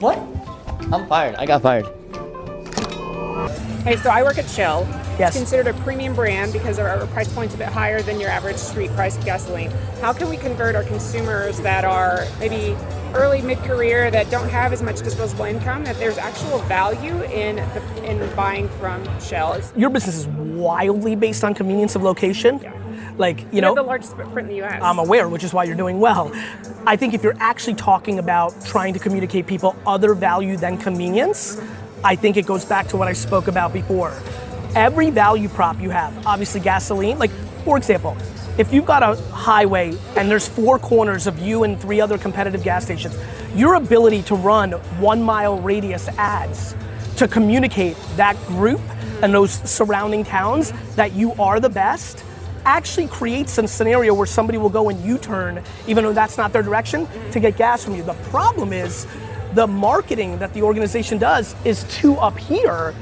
What? 0.00 0.18
I'm 0.92 1.06
fired. 1.06 1.36
I 1.36 1.46
got 1.46 1.62
fired. 1.62 1.86
Hey, 3.84 3.96
so 3.96 4.10
I 4.10 4.22
work 4.22 4.38
at 4.38 4.48
Shell. 4.48 4.84
Yes. 5.18 5.30
It's 5.30 5.38
considered 5.38 5.74
a 5.74 5.82
premium 5.82 6.14
brand 6.14 6.52
because 6.52 6.78
our, 6.78 7.06
price 7.06 7.32
point's 7.32 7.54
a 7.54 7.58
bit 7.58 7.68
higher 7.68 8.02
than 8.02 8.20
your 8.20 8.28
average 8.28 8.58
street 8.58 8.90
price 8.90 9.16
of 9.16 9.24
gasoline. 9.24 9.70
How 10.02 10.12
can 10.12 10.28
we 10.28 10.36
convert 10.36 10.74
our 10.74 10.82
consumers 10.84 11.58
that 11.60 11.86
are 11.86 12.26
maybe 12.38 12.76
early 13.14 13.40
mid-career 13.40 14.10
that 14.10 14.30
don't 14.30 14.50
have 14.50 14.74
as 14.74 14.82
much 14.82 14.98
disposable 14.98 15.46
income 15.46 15.84
that 15.84 15.96
there's 15.96 16.18
actual 16.18 16.58
value 16.60 17.22
in 17.24 17.56
the, 17.56 18.04
in 18.04 18.36
buying 18.36 18.68
from 18.78 19.02
Shell? 19.18 19.62
Your 19.74 19.88
business 19.88 20.16
is 20.16 20.26
wildly 20.26 21.16
based 21.16 21.44
on 21.44 21.54
convenience 21.54 21.96
of 21.96 22.02
location. 22.02 22.60
Like, 23.16 23.40
you 23.40 23.46
you 23.52 23.60
know, 23.62 23.68
know, 23.68 23.82
the 23.82 23.88
largest 23.88 24.14
footprint 24.16 24.48
in 24.48 24.48
the 24.48 24.56
U.S. 24.56 24.82
I'm 24.82 24.98
aware, 24.98 25.30
which 25.30 25.44
is 25.44 25.54
why 25.54 25.64
you're 25.64 25.76
doing 25.76 25.98
well. 25.98 26.30
I 26.86 26.96
think 26.96 27.14
if 27.14 27.22
you're 27.22 27.36
actually 27.40 27.74
talking 27.74 28.18
about 28.18 28.54
trying 28.66 28.92
to 28.92 29.00
communicate 29.00 29.46
people 29.46 29.74
other 29.86 30.12
value 30.12 30.58
than 30.58 30.76
convenience, 30.76 31.58
I 32.04 32.16
think 32.16 32.36
it 32.36 32.44
goes 32.44 32.66
back 32.66 32.86
to 32.88 32.98
what 32.98 33.08
I 33.08 33.14
spoke 33.14 33.48
about 33.48 33.72
before. 33.72 34.14
Every 34.76 35.08
value 35.08 35.48
prop 35.48 35.80
you 35.80 35.88
have, 35.88 36.26
obviously 36.26 36.60
gasoline, 36.60 37.18
like 37.18 37.30
for 37.64 37.78
example, 37.78 38.14
if 38.58 38.74
you've 38.74 38.84
got 38.84 39.02
a 39.02 39.16
highway 39.32 39.96
and 40.16 40.30
there's 40.30 40.46
four 40.46 40.78
corners 40.78 41.26
of 41.26 41.38
you 41.38 41.64
and 41.64 41.80
three 41.80 41.98
other 41.98 42.18
competitive 42.18 42.62
gas 42.62 42.84
stations, 42.84 43.16
your 43.54 43.76
ability 43.76 44.20
to 44.24 44.34
run 44.34 44.72
one 45.00 45.22
mile 45.22 45.58
radius 45.58 46.08
ads 46.18 46.76
to 47.16 47.26
communicate 47.26 47.96
that 48.16 48.36
group 48.48 48.82
and 49.22 49.32
those 49.32 49.50
surrounding 49.50 50.22
towns 50.24 50.74
that 50.94 51.14
you 51.14 51.32
are 51.38 51.58
the 51.58 51.70
best 51.70 52.22
actually 52.66 53.08
creates 53.08 53.52
some 53.52 53.66
scenario 53.66 54.12
where 54.12 54.26
somebody 54.26 54.58
will 54.58 54.68
go 54.68 54.90
and 54.90 55.02
U-turn, 55.02 55.62
even 55.86 56.04
though 56.04 56.12
that's 56.12 56.36
not 56.36 56.52
their 56.52 56.62
direction, 56.62 57.08
to 57.30 57.40
get 57.40 57.56
gas 57.56 57.82
from 57.82 57.94
you. 57.94 58.02
The 58.02 58.12
problem 58.28 58.74
is 58.74 59.06
the 59.54 59.66
marketing 59.66 60.36
that 60.36 60.52
the 60.52 60.60
organization 60.60 61.16
does 61.16 61.56
is 61.64 61.84
too 61.84 62.16
up 62.16 62.36
here. 62.36 62.94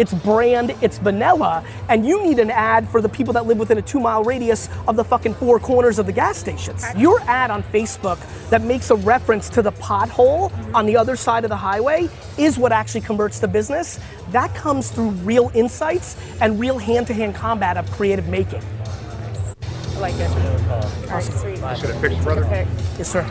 It's 0.00 0.14
brand, 0.14 0.74
it's 0.80 0.96
vanilla, 0.96 1.62
and 1.90 2.06
you 2.06 2.24
need 2.24 2.38
an 2.38 2.50
ad 2.50 2.88
for 2.88 3.02
the 3.02 3.08
people 3.10 3.34
that 3.34 3.44
live 3.44 3.58
within 3.58 3.76
a 3.76 3.82
two 3.82 4.00
mile 4.00 4.24
radius 4.24 4.70
of 4.88 4.96
the 4.96 5.04
fucking 5.04 5.34
four 5.34 5.60
corners 5.60 5.98
of 5.98 6.06
the 6.06 6.12
gas 6.12 6.38
stations. 6.38 6.86
Your 6.96 7.20
ad 7.22 7.50
on 7.50 7.62
Facebook 7.64 8.18
that 8.48 8.62
makes 8.62 8.88
a 8.88 8.94
reference 8.94 9.50
to 9.50 9.60
the 9.60 9.72
pothole 9.72 10.50
on 10.74 10.86
the 10.86 10.96
other 10.96 11.16
side 11.16 11.44
of 11.44 11.50
the 11.50 11.56
highway 11.56 12.08
is 12.38 12.58
what 12.58 12.72
actually 12.72 13.02
converts 13.02 13.40
the 13.40 13.48
business. 13.48 14.00
That 14.30 14.54
comes 14.54 14.90
through 14.90 15.10
real 15.10 15.50
insights 15.52 16.16
and 16.40 16.58
real 16.58 16.78
hand 16.78 17.06
to 17.08 17.12
hand 17.12 17.34
combat 17.34 17.76
of 17.76 17.90
creative 17.90 18.26
making. 18.26 18.62
I 19.96 19.98
like 19.98 20.14
it. 20.14 20.30
All 20.30 21.10
right, 21.10 21.22
sweet. 21.22 21.56
Should 21.56 21.90
I 21.90 22.00
pick 22.00 22.12
your 22.12 22.22
brother? 22.22 22.46
Okay. 22.46 22.66
Yes, 22.96 23.12
sir. 23.12 23.26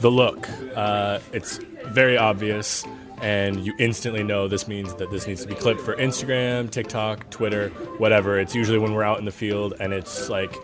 the 0.00 0.10
look. 0.10 0.46
Uh, 0.76 1.20
it's 1.32 1.58
very 1.86 2.18
obvious, 2.18 2.84
and 3.22 3.64
you 3.64 3.72
instantly 3.78 4.24
know 4.24 4.48
this 4.48 4.66
means 4.66 4.94
that 4.96 5.10
this 5.10 5.28
needs 5.28 5.40
to 5.42 5.48
be 5.48 5.54
clipped 5.54 5.80
for 5.80 5.94
Instagram, 5.94 6.68
TikTok, 6.68 7.30
Twitter, 7.30 7.68
whatever. 7.98 8.38
It's 8.38 8.54
usually 8.54 8.78
when 8.78 8.92
we're 8.92 9.04
out 9.04 9.20
in 9.20 9.24
the 9.24 9.32
field, 9.32 9.74
and 9.78 9.92
it's 9.92 10.28
like, 10.28 10.54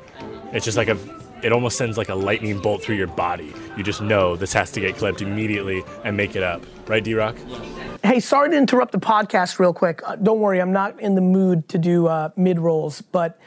it's 0.52 0.64
just 0.64 0.76
like 0.76 0.88
a, 0.88 0.98
it 1.42 1.52
almost 1.52 1.78
sends 1.78 1.96
like 1.96 2.08
a 2.08 2.14
lightning 2.14 2.60
bolt 2.60 2.82
through 2.82 2.96
your 2.96 3.06
body. 3.06 3.54
You 3.76 3.84
just 3.84 4.02
know 4.02 4.34
this 4.34 4.52
has 4.54 4.72
to 4.72 4.80
get 4.80 4.96
clipped 4.96 5.22
immediately 5.22 5.84
and 6.04 6.16
make 6.16 6.34
it 6.34 6.42
up, 6.42 6.66
right, 6.88 7.02
D 7.02 7.14
Rock? 7.14 7.36
Hey, 8.02 8.18
sorry 8.18 8.50
to 8.50 8.56
interrupt 8.56 8.90
the 8.90 8.98
podcast 8.98 9.60
real 9.60 9.72
quick. 9.72 10.02
Uh, 10.04 10.16
don't 10.16 10.40
worry, 10.40 10.60
I'm 10.60 10.72
not 10.72 10.98
in 11.00 11.14
the 11.14 11.20
mood 11.20 11.68
to 11.68 11.78
do 11.78 12.08
uh, 12.08 12.30
mid 12.36 12.58
rolls, 12.58 13.00
but 13.00 13.40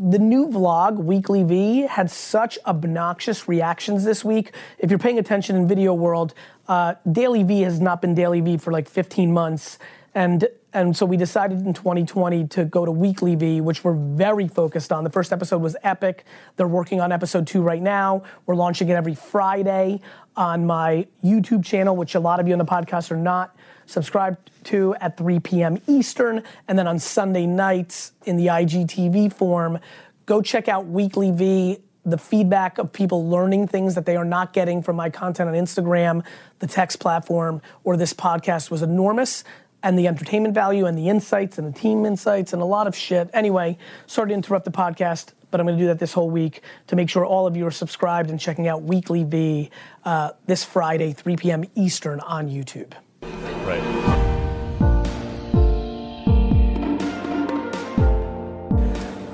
the 0.00 0.18
new 0.18 0.46
vlog, 0.46 0.96
Weekly 0.96 1.42
V, 1.42 1.80
had 1.80 2.08
such 2.08 2.56
obnoxious 2.66 3.48
reactions 3.48 4.04
this 4.04 4.24
week. 4.24 4.52
If 4.78 4.90
you're 4.90 4.98
paying 4.98 5.18
attention 5.18 5.56
in 5.56 5.66
video 5.66 5.92
world, 5.92 6.34
uh, 6.68 6.94
Daily 7.10 7.42
V 7.42 7.62
has 7.62 7.80
not 7.80 8.02
been 8.02 8.14
Daily 8.14 8.40
V 8.40 8.58
for 8.58 8.72
like 8.72 8.88
15 8.88 9.32
months, 9.32 9.78
and 10.14 10.48
and 10.74 10.94
so 10.94 11.06
we 11.06 11.16
decided 11.16 11.64
in 11.64 11.72
2020 11.72 12.46
to 12.48 12.64
go 12.66 12.84
to 12.84 12.90
Weekly 12.90 13.34
V, 13.34 13.62
which 13.62 13.82
we're 13.82 13.94
very 13.94 14.46
focused 14.46 14.92
on. 14.92 15.02
The 15.02 15.10
first 15.10 15.32
episode 15.32 15.62
was 15.62 15.76
epic. 15.82 16.24
They're 16.56 16.68
working 16.68 17.00
on 17.00 17.10
episode 17.10 17.46
two 17.46 17.62
right 17.62 17.80
now. 17.80 18.22
We're 18.44 18.54
launching 18.54 18.90
it 18.90 18.92
every 18.92 19.14
Friday 19.14 20.00
on 20.36 20.66
my 20.66 21.06
YouTube 21.24 21.64
channel, 21.64 21.96
which 21.96 22.14
a 22.14 22.20
lot 22.20 22.38
of 22.38 22.46
you 22.46 22.52
on 22.52 22.58
the 22.58 22.66
podcast 22.66 23.10
are 23.10 23.16
not 23.16 23.56
subscribed 23.86 24.50
to 24.64 24.94
at 25.00 25.16
3 25.16 25.40
p.m. 25.40 25.80
Eastern, 25.86 26.42
and 26.68 26.78
then 26.78 26.86
on 26.86 26.98
Sunday 26.98 27.46
nights 27.46 28.12
in 28.26 28.36
the 28.36 28.46
IGTV 28.48 29.32
form. 29.32 29.78
Go 30.26 30.42
check 30.42 30.68
out 30.68 30.86
Weekly 30.86 31.30
V. 31.30 31.78
The 32.08 32.18
feedback 32.18 32.78
of 32.78 32.90
people 32.90 33.28
learning 33.28 33.68
things 33.68 33.94
that 33.94 34.06
they 34.06 34.16
are 34.16 34.24
not 34.24 34.54
getting 34.54 34.82
from 34.82 34.96
my 34.96 35.10
content 35.10 35.48
on 35.50 35.54
Instagram, 35.54 36.24
the 36.58 36.66
text 36.66 37.00
platform, 37.00 37.60
or 37.84 37.98
this 37.98 38.14
podcast 38.14 38.70
was 38.70 38.80
enormous. 38.80 39.44
And 39.82 39.96
the 39.96 40.08
entertainment 40.08 40.54
value 40.54 40.86
and 40.86 40.96
the 40.96 41.08
insights 41.08 41.58
and 41.58 41.72
the 41.72 41.78
team 41.78 42.04
insights 42.04 42.52
and 42.52 42.60
a 42.60 42.64
lot 42.64 42.86
of 42.86 42.96
shit. 42.96 43.30
Anyway, 43.32 43.78
sorry 44.06 44.30
to 44.30 44.34
interrupt 44.34 44.64
the 44.64 44.72
podcast, 44.72 45.34
but 45.50 45.60
I'm 45.60 45.66
gonna 45.66 45.78
do 45.78 45.86
that 45.86 45.98
this 45.98 46.12
whole 46.12 46.30
week 46.30 46.62
to 46.88 46.96
make 46.96 47.08
sure 47.08 47.24
all 47.24 47.46
of 47.46 47.56
you 47.56 47.64
are 47.66 47.70
subscribed 47.70 48.30
and 48.30 48.40
checking 48.40 48.66
out 48.66 48.82
Weekly 48.82 49.22
V 49.22 49.70
uh, 50.04 50.30
this 50.46 50.64
Friday, 50.64 51.12
3 51.12 51.36
p.m. 51.36 51.64
Eastern 51.76 52.18
on 52.20 52.48
YouTube. 52.48 52.92
Right. 53.22 54.17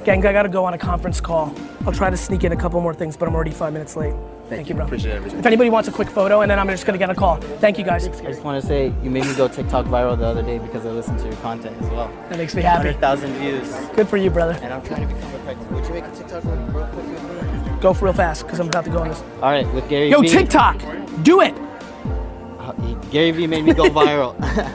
Gang, 0.05 0.25
I 0.27 0.33
gotta 0.35 0.51
go 0.51 0.67
on 0.67 0.75
a 0.75 0.79
conference 0.79 1.19
call. 1.19 1.55
I'll 1.87 1.93
try 1.93 2.11
to 2.11 2.17
sneak 2.17 2.45
in 2.45 2.53
a 2.53 2.57
couple 2.57 2.79
more 2.83 2.93
things, 2.93 3.17
but 3.17 3.27
I'm 3.27 3.35
already 3.35 3.53
five 3.53 3.73
minutes 3.73 3.97
late. 3.97 4.15
Thank, 4.51 4.69
you, 4.69 4.75
bro. 4.75 4.85
Appreciate 4.85 5.13
everything. 5.13 5.39
If 5.39 5.47
anybody 5.47 5.71
wants 5.71 5.89
a 5.89 5.93
quick 5.93 6.09
photo, 6.11 6.43
and 6.43 6.51
then 6.51 6.59
I'm 6.59 6.69
just 6.69 6.85
gonna 6.85 6.99
get 6.99 7.09
a 7.09 7.15
call. 7.15 7.37
Thank 7.37 7.79
you 7.79 7.85
guys. 7.85 8.07
I 8.07 8.11
just 8.25 8.43
want 8.43 8.61
to 8.61 8.67
say 8.69 8.93
you 9.03 9.09
made 9.09 9.25
me 9.25 9.35
go 9.35 9.49
TikTok 9.49 9.87
viral 9.87 10.19
the 10.19 10.27
other 10.27 10.43
day 10.43 10.59
because 10.59 10.85
I 10.85 10.91
listened 10.91 11.19
to 11.21 11.25
your 11.25 11.37
content 11.37 11.81
as 11.81 11.89
well. 11.91 12.09
That 12.29 12.37
makes 12.37 12.55
me 12.55 12.61
happy. 12.61 12.89
100,000 12.89 13.33
views. 13.37 13.75
Good 13.97 14.07
for 14.07 14.19
you, 14.19 14.29
brother. 14.29 14.59
And 14.63 14.75
I'm 14.75 14.83
trying 14.83 15.09
to 15.09 15.15
become 15.15 15.35
a 15.35 15.39
pregnant. 15.39 15.73
Would 15.73 15.87
you 15.87 15.95
make 15.95 16.05
a 16.05 16.11
TikTok 16.15 16.45
real 16.45 16.57
real 16.57 16.87
quick? 16.89 17.81
Go 17.81 17.95
for 17.95 18.05
real 18.05 18.15
fast, 18.15 18.43
because 18.45 18.61
I'm 18.61 18.69
about 18.69 18.85
to 18.85 18.91
go 18.91 18.99
on 18.99 19.09
this. 19.09 19.23
All 19.43 19.51
right, 19.51 19.67
with 19.73 19.89
Gary 19.89 20.11
Yo, 20.11 20.21
Vee. 20.21 20.29
TikTok, 20.29 20.79
do 21.23 21.41
it. 21.41 21.55
Uh, 22.59 22.73
Gary 23.11 23.31
Vee 23.31 23.47
made 23.47 23.65
me 23.65 23.73
go 23.73 23.85
viral. 23.85 24.35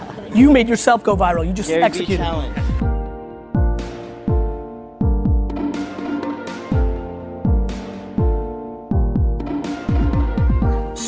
You 0.31 0.51
made 0.51 0.69
yourself 0.69 1.03
go 1.03 1.17
viral. 1.17 1.43
You 1.43 1.53
just 1.53 1.69
Gary 1.69 1.81
Vee 1.81 1.86
executed. 1.86 2.24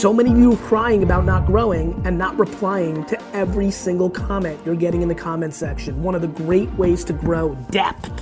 So 0.02 0.12
many 0.12 0.32
of 0.32 0.38
you 0.40 0.54
are 0.54 0.58
crying 0.58 1.04
about 1.04 1.26
not 1.26 1.46
growing 1.46 2.02
and 2.06 2.18
not 2.18 2.36
replying 2.40 3.06
to 3.06 3.22
every 3.36 3.70
single 3.70 4.10
comment 4.10 4.60
you're 4.66 4.74
getting 4.74 5.04
in 5.04 5.08
the 5.08 5.14
comment 5.14 5.54
section. 5.54 6.02
One 6.02 6.16
of 6.16 6.24
the 6.24 6.28
great 6.28 6.74
ways 6.74 7.04
to 7.04 7.14
grow 7.14 7.54
depth, 7.70 8.22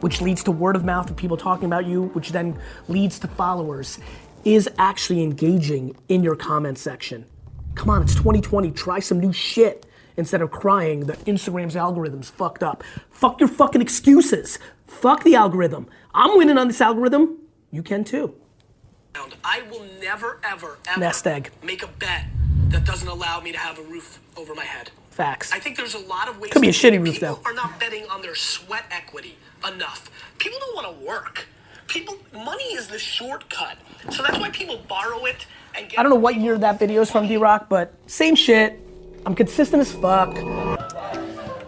which 0.00 0.22
leads 0.22 0.42
to 0.44 0.50
word 0.50 0.74
of 0.74 0.86
mouth 0.86 1.10
of 1.10 1.16
people 1.16 1.36
talking 1.36 1.66
about 1.66 1.84
you, 1.84 2.04
which 2.14 2.30
then 2.30 2.58
leads 2.88 3.18
to 3.18 3.28
followers, 3.28 3.98
is 4.46 4.70
actually 4.78 5.22
engaging 5.22 5.94
in 6.08 6.24
your 6.24 6.34
comment 6.34 6.78
section. 6.78 7.26
Come 7.74 7.90
on, 7.90 8.00
it's 8.00 8.14
2020. 8.14 8.70
Try 8.70 8.98
some 8.98 9.20
new 9.20 9.34
shit 9.34 9.84
instead 10.16 10.40
of 10.40 10.50
crying 10.50 11.00
that 11.08 11.18
Instagram's 11.26 11.76
algorithm's 11.76 12.30
fucked 12.30 12.62
up. 12.62 12.82
Fuck 13.10 13.38
your 13.38 13.50
fucking 13.50 13.82
excuses. 13.82 14.58
Fuck 14.86 15.24
the 15.24 15.34
algorithm. 15.34 15.88
I'm 16.14 16.38
winning 16.38 16.56
on 16.56 16.68
this 16.68 16.80
algorithm. 16.80 17.36
You 17.70 17.82
can 17.82 18.02
too. 18.04 18.34
I 19.44 19.62
will 19.70 19.84
never, 20.00 20.38
ever, 20.44 20.78
ever 20.86 21.00
Nest 21.00 21.26
egg. 21.26 21.50
make 21.62 21.82
a 21.82 21.86
bet 21.88 22.24
that 22.68 22.84
doesn't 22.84 23.08
allow 23.08 23.40
me 23.40 23.52
to 23.52 23.58
have 23.58 23.78
a 23.78 23.82
roof 23.82 24.18
over 24.36 24.54
my 24.54 24.64
head. 24.64 24.90
Facts. 25.10 25.52
I 25.52 25.58
think 25.58 25.76
there's 25.76 25.94
a 25.94 25.98
lot 25.98 26.28
of 26.28 26.38
ways. 26.38 26.52
Could 26.52 26.62
be 26.62 26.68
a 26.68 26.72
to- 26.72 26.90
shitty 26.90 27.02
roof, 27.02 27.14
people 27.14 27.40
though. 27.42 27.50
are 27.50 27.54
not 27.54 27.80
betting 27.80 28.04
on 28.10 28.22
their 28.22 28.34
sweat 28.36 28.84
equity 28.90 29.36
enough. 29.66 30.10
People 30.38 30.58
don't 30.60 30.74
want 30.76 30.98
to 31.00 31.06
work. 31.06 31.46
People, 31.88 32.16
money 32.32 32.64
is 32.74 32.86
the 32.88 32.98
shortcut. 32.98 33.78
So 34.10 34.22
that's 34.22 34.38
why 34.38 34.50
people 34.50 34.78
borrow 34.88 35.24
it 35.24 35.46
and 35.74 35.88
get. 35.88 35.98
I 35.98 36.02
don't 36.02 36.10
know 36.10 36.16
what 36.16 36.36
year 36.36 36.56
that 36.58 36.78
video 36.78 37.00
is 37.00 37.10
from, 37.10 37.26
D 37.26 37.36
Rock, 37.36 37.68
but 37.68 37.94
same 38.06 38.34
shit. 38.36 38.78
I'm 39.26 39.34
consistent 39.34 39.80
as 39.80 39.92
fuck. 39.92 40.36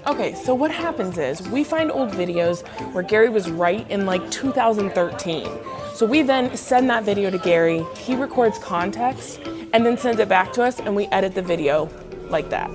Okay, 0.07 0.35
so 0.35 0.54
what 0.54 0.71
happens 0.71 1.19
is 1.19 1.42
we 1.49 1.62
find 1.64 1.90
old 1.90 2.11
videos 2.11 2.66
where 2.92 3.02
Gary 3.02 3.28
was 3.28 3.50
right 3.50 3.88
in 3.90 4.07
like 4.07 4.30
2013. 4.30 5.47
So 6.00 6.07
we 6.07 6.23
then 6.23 6.57
send 6.57 6.88
that 6.88 7.04
video 7.04 7.28
to 7.28 7.37
Gary, 7.37 7.85
he 7.95 8.16
records 8.16 8.57
context, 8.57 9.38
and 9.75 9.85
then 9.85 9.99
sends 9.99 10.19
it 10.19 10.30
back 10.30 10.50
to 10.54 10.62
us, 10.62 10.80
and 10.80 10.97
we 10.97 11.04
edit 11.09 11.35
the 11.35 11.42
video 11.42 11.90
like 12.30 12.49
that. 12.49 12.71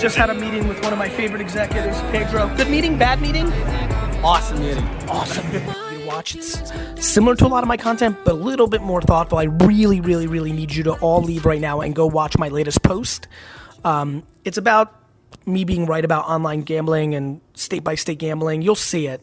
Just 0.00 0.16
had 0.16 0.30
a 0.30 0.34
meeting 0.34 0.66
with 0.66 0.82
one 0.82 0.94
of 0.94 0.98
my 0.98 1.10
favorite 1.10 1.42
executives, 1.42 2.00
Pedro. 2.10 2.48
Good 2.56 2.70
meeting, 2.70 2.96
bad 2.96 3.20
meeting? 3.20 3.52
Awesome 4.24 4.60
meeting. 4.60 4.84
Awesome. 5.08 5.46
You 6.00 6.06
watch 6.06 6.34
it's 6.34 6.72
similar 6.96 7.36
to 7.36 7.46
a 7.46 7.48
lot 7.48 7.62
of 7.62 7.68
my 7.68 7.76
content, 7.76 8.16
but 8.24 8.32
a 8.32 8.38
little 8.38 8.66
bit 8.66 8.80
more 8.80 9.02
thoughtful. 9.02 9.36
I 9.38 9.44
really, 9.44 10.00
really, 10.00 10.26
really 10.26 10.50
need 10.50 10.74
you 10.74 10.82
to 10.84 10.94
all 10.94 11.20
leave 11.20 11.44
right 11.44 11.60
now 11.60 11.82
and 11.82 11.94
go 11.94 12.06
watch 12.06 12.38
my 12.38 12.48
latest 12.48 12.82
post. 12.82 13.28
Um, 13.84 14.24
it's 14.44 14.56
about 14.56 14.98
me 15.46 15.64
being 15.64 15.84
right 15.84 16.04
about 16.04 16.24
online 16.26 16.62
gambling 16.62 17.14
and 17.14 17.42
state 17.54 17.84
by 17.84 17.94
state 17.94 18.18
gambling. 18.18 18.62
You'll 18.62 18.74
see 18.74 19.06
it. 19.06 19.20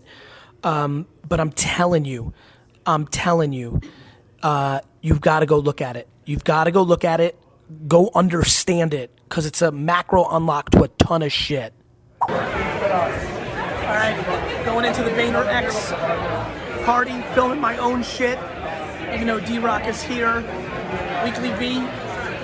Um, 0.63 1.08
but 1.28 1.39
I'm 1.39 1.52
telling 1.52 2.06
you, 2.06 2.34
I'm 2.86 3.08
telling 3.08 3.52
you, 3.52 3.82
uh, 4.43 4.82
you've 5.02 5.21
got 5.21 5.39
to 5.39 5.45
go 5.45 5.58
look 5.58 5.82
at 5.82 5.97
it. 5.97 6.08
You've 6.25 6.43
got 6.43 6.65
to 6.65 6.71
go 6.71 6.84
look 6.84 7.04
at 7.04 7.19
it, 7.19 7.38
go 7.88 8.10
understand 8.15 8.93
it, 8.93 9.12
because 9.27 9.45
it's 9.45 9.62
a 9.62 9.71
macro 9.71 10.27
unlock 10.30 10.69
to 10.71 10.84
a 10.84 10.88
ton 10.88 11.21
of 11.21 11.32
shit. 11.32 11.73
All 12.21 12.30
right, 13.93 14.63
going 14.65 14.86
into 14.86 15.03
the 15.03 15.12
Vayner 15.12 15.45
X 15.45 15.91
party, 16.86 17.21
filming 17.34 17.62
my 17.62 17.77
own 17.77 18.03
shit. 18.03 18.39
Even 19.13 19.27
though 19.27 19.39
D 19.39 19.60
Rock 19.60 19.86
is 19.88 20.01
here, 20.01 20.43
Weekly 21.23 21.51
V. 21.53 21.80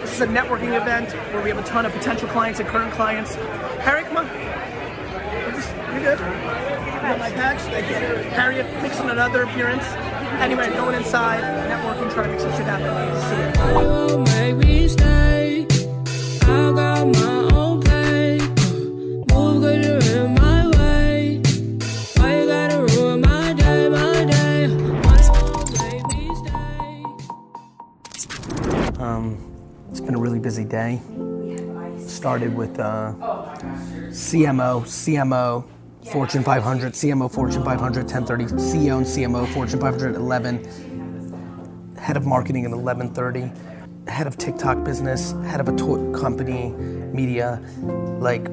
This 0.01 0.13
is 0.15 0.21
a 0.21 0.27
networking 0.27 0.79
event 0.79 1.11
where 1.33 1.41
we 1.41 1.49
have 1.49 1.57
a 1.57 1.63
ton 1.63 1.85
of 1.85 1.91
potential 1.93 2.27
clients 2.29 2.59
and 2.59 2.67
current 2.69 2.93
clients. 2.93 3.35
Harry, 3.83 4.03
come 4.03 4.17
on. 4.17 4.27
You're 5.93 6.01
good. 6.01 6.19
You 6.19 6.99
got 7.01 7.19
my 7.19 7.31
patch. 7.31 7.63
You. 7.71 8.29
Harriet 8.31 8.65
mixing 8.81 9.09
another 9.09 9.43
appearance. 9.43 9.85
Anyway, 10.41 10.69
going 10.69 10.95
inside, 10.95 11.41
networking, 11.69 12.11
trying 12.13 12.25
to 12.27 12.31
make 12.31 12.39
some 12.39 12.51
shit 12.51 12.65
happen. 12.65 12.87
See 13.29 13.61
ya. 13.61 13.81
will 13.81 14.19
make 14.19 14.55
me 14.57 14.87
stay. 14.87 15.65
I 16.43 16.71
got 16.73 17.07
my 17.07 17.49
own 17.53 17.81
pay. 17.81 18.37
Move 19.33 19.61
good, 19.61 19.83
you're 19.85 20.01
in 20.25 20.33
my 20.35 20.67
way. 20.77 21.41
Why 22.17 22.39
you 22.39 22.45
gotta 22.47 22.77
ruin 22.95 23.21
my 23.21 23.53
day, 23.53 23.89
my 23.89 24.25
day? 24.25 24.67
Why 24.67 25.29
won't 25.31 25.71
make 25.79 26.05
me 26.07 26.35
stay? 26.41 27.03
Um, 29.01 29.37
it's 29.91 30.01
been 30.01 30.15
a 30.15 30.19
really 30.19 30.39
busy 30.39 30.65
day. 30.65 31.01
Started 31.99 32.55
with 32.55 32.79
uh, 32.79 33.13
CMO, 34.09 34.81
CMO, 34.83 35.63
Fortune 36.11 36.43
500, 36.43 36.93
CMO, 36.93 37.31
Fortune 37.31 37.63
500, 37.63 38.03
1030, 38.03 38.45
CEO 38.61 38.97
and 38.97 39.05
CMO, 39.05 39.47
Fortune 39.53 39.79
500, 39.79 40.15
11, 40.15 41.95
head 41.97 42.17
of 42.17 42.25
marketing 42.25 42.65
at 42.65 42.71
1130, 42.71 44.11
head 44.11 44.27
of 44.27 44.37
TikTok 44.37 44.83
business, 44.83 45.31
head 45.43 45.59
of 45.59 45.69
a 45.69 45.75
toy 45.75 46.11
company, 46.11 46.69
media, 47.13 47.61
like 48.19 48.47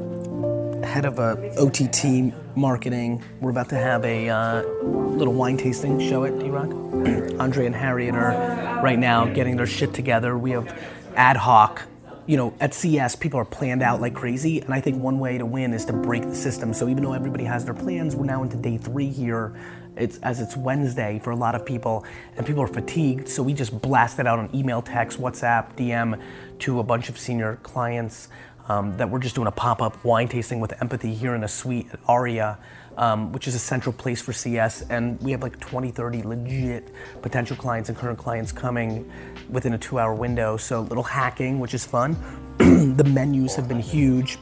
head 0.85 1.05
of 1.05 1.19
a 1.19 1.53
OTT 1.59 2.33
marketing. 2.57 3.23
We're 3.41 3.51
about 3.51 3.69
to 3.71 3.77
have 3.77 4.05
a 4.05 4.29
uh, 4.29 4.63
little 4.83 5.35
wine 5.35 5.57
tasting 5.57 5.99
show 6.01 6.25
at 6.25 6.39
D-Rock. 6.39 6.71
Andre 7.41 7.67
and 7.67 7.75
Harriet 7.75 8.15
are 8.15 8.81
right 8.83 8.99
now 8.99 9.27
getting 9.27 9.57
their 9.57 9.67
shit 9.67 9.93
together. 9.93 10.39
We 10.39 10.53
have 10.53 10.79
ad 11.17 11.37
hoc. 11.37 11.83
You 12.27 12.37
know, 12.37 12.55
at 12.61 12.75
CES, 12.75 13.17
people 13.17 13.41
are 13.41 13.45
planned 13.45 13.83
out 13.83 14.01
like 14.01 14.15
crazy, 14.15 14.61
and 14.61 14.73
I 14.73 14.81
think 14.81 15.03
one 15.03 15.19
way 15.19 15.39
to 15.39 15.47
win 15.47 15.73
is 15.73 15.85
to 15.87 15.93
break 15.93 16.23
the 16.23 16.35
system. 16.35 16.73
So 16.73 16.89
even 16.89 17.03
though 17.03 17.13
everybody 17.13 17.45
has 17.45 17.65
their 17.65 17.75
plans, 17.75 18.15
we're 18.15 18.27
now 18.27 18.43
into 18.43 18.57
day 18.57 18.77
three 18.77 19.11
here. 19.11 19.59
It's 19.97 20.19
as 20.19 20.41
it's 20.41 20.57
Wednesday 20.57 21.21
for 21.23 21.31
a 21.31 21.37
lot 21.37 21.55
of 21.55 21.67
people, 21.67 22.05
and 22.37 22.47
people 22.47 22.63
are 22.63 22.69
fatigued. 22.69 23.29
So 23.29 23.43
we 23.43 23.53
just 23.53 23.81
blast 23.83 24.19
it 24.19 24.27
out 24.27 24.39
on 24.39 24.55
email, 24.55 24.83
text, 24.83 25.21
WhatsApp, 25.21 25.75
DM 25.77 26.21
to 26.61 26.79
a 26.79 26.83
bunch 26.83 27.09
of 27.09 27.19
senior 27.19 27.59
clients 27.63 28.29
um, 28.69 28.97
that 28.99 29.11
we're 29.11 29.19
just 29.19 29.35
doing 29.35 29.49
a 29.49 29.53
pop-up 29.53 30.03
wine 30.05 30.29
tasting 30.29 30.61
with 30.61 30.81
empathy 30.81 31.15
here 31.15 31.35
in 31.35 31.43
a 31.43 31.49
suite 31.49 31.89
at 31.93 31.99
Aria, 32.07 32.59
um, 32.97 33.33
which 33.33 33.49
is 33.49 33.55
a 33.55 33.59
central 33.59 33.93
place 33.93 34.21
for 34.21 34.33
CES. 34.33 34.83
And 34.91 35.21
we 35.23 35.31
have 35.33 35.43
like 35.43 35.59
20, 35.61 35.91
30 35.91 36.23
legit 36.23 36.89
potential 37.23 37.57
clients 37.57 37.89
and 37.89 37.97
current 37.97 38.19
clients 38.19 38.53
coming 38.53 39.11
within 39.49 39.75
a 39.75 39.79
two-hour 39.79 40.15
window. 40.15 40.57
So 40.57 40.83
little 40.83 41.05
hacking, 41.05 41.61
which 41.61 41.75
is 41.75 41.85
fun. 41.85 42.17
the 42.59 43.05
menus 43.05 43.55
have 43.57 43.69
been 43.69 43.81
huge. 43.81 44.39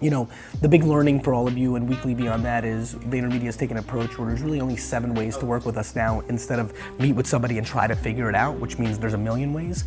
You 0.00 0.10
know, 0.10 0.28
the 0.60 0.68
big 0.68 0.82
learning 0.82 1.22
for 1.22 1.32
all 1.32 1.46
of 1.46 1.56
you 1.56 1.76
and 1.76 1.88
weekly 1.88 2.12
beyond 2.12 2.44
that 2.44 2.64
is 2.64 2.96
VaynerMedia 2.96 3.44
has 3.44 3.56
taken 3.56 3.76
an 3.76 3.84
approach 3.84 4.18
where 4.18 4.26
there's 4.26 4.42
really 4.42 4.60
only 4.60 4.76
seven 4.76 5.14
ways 5.14 5.36
to 5.36 5.46
work 5.46 5.64
with 5.64 5.76
us 5.76 5.94
now 5.94 6.20
instead 6.28 6.58
of 6.58 6.76
meet 6.98 7.12
with 7.12 7.26
somebody 7.26 7.56
and 7.56 7.64
try 7.64 7.86
to 7.86 7.94
figure 7.94 8.28
it 8.28 8.34
out, 8.34 8.58
which 8.58 8.80
means 8.80 8.98
there's 8.98 9.14
a 9.14 9.18
million 9.18 9.52
ways 9.52 9.84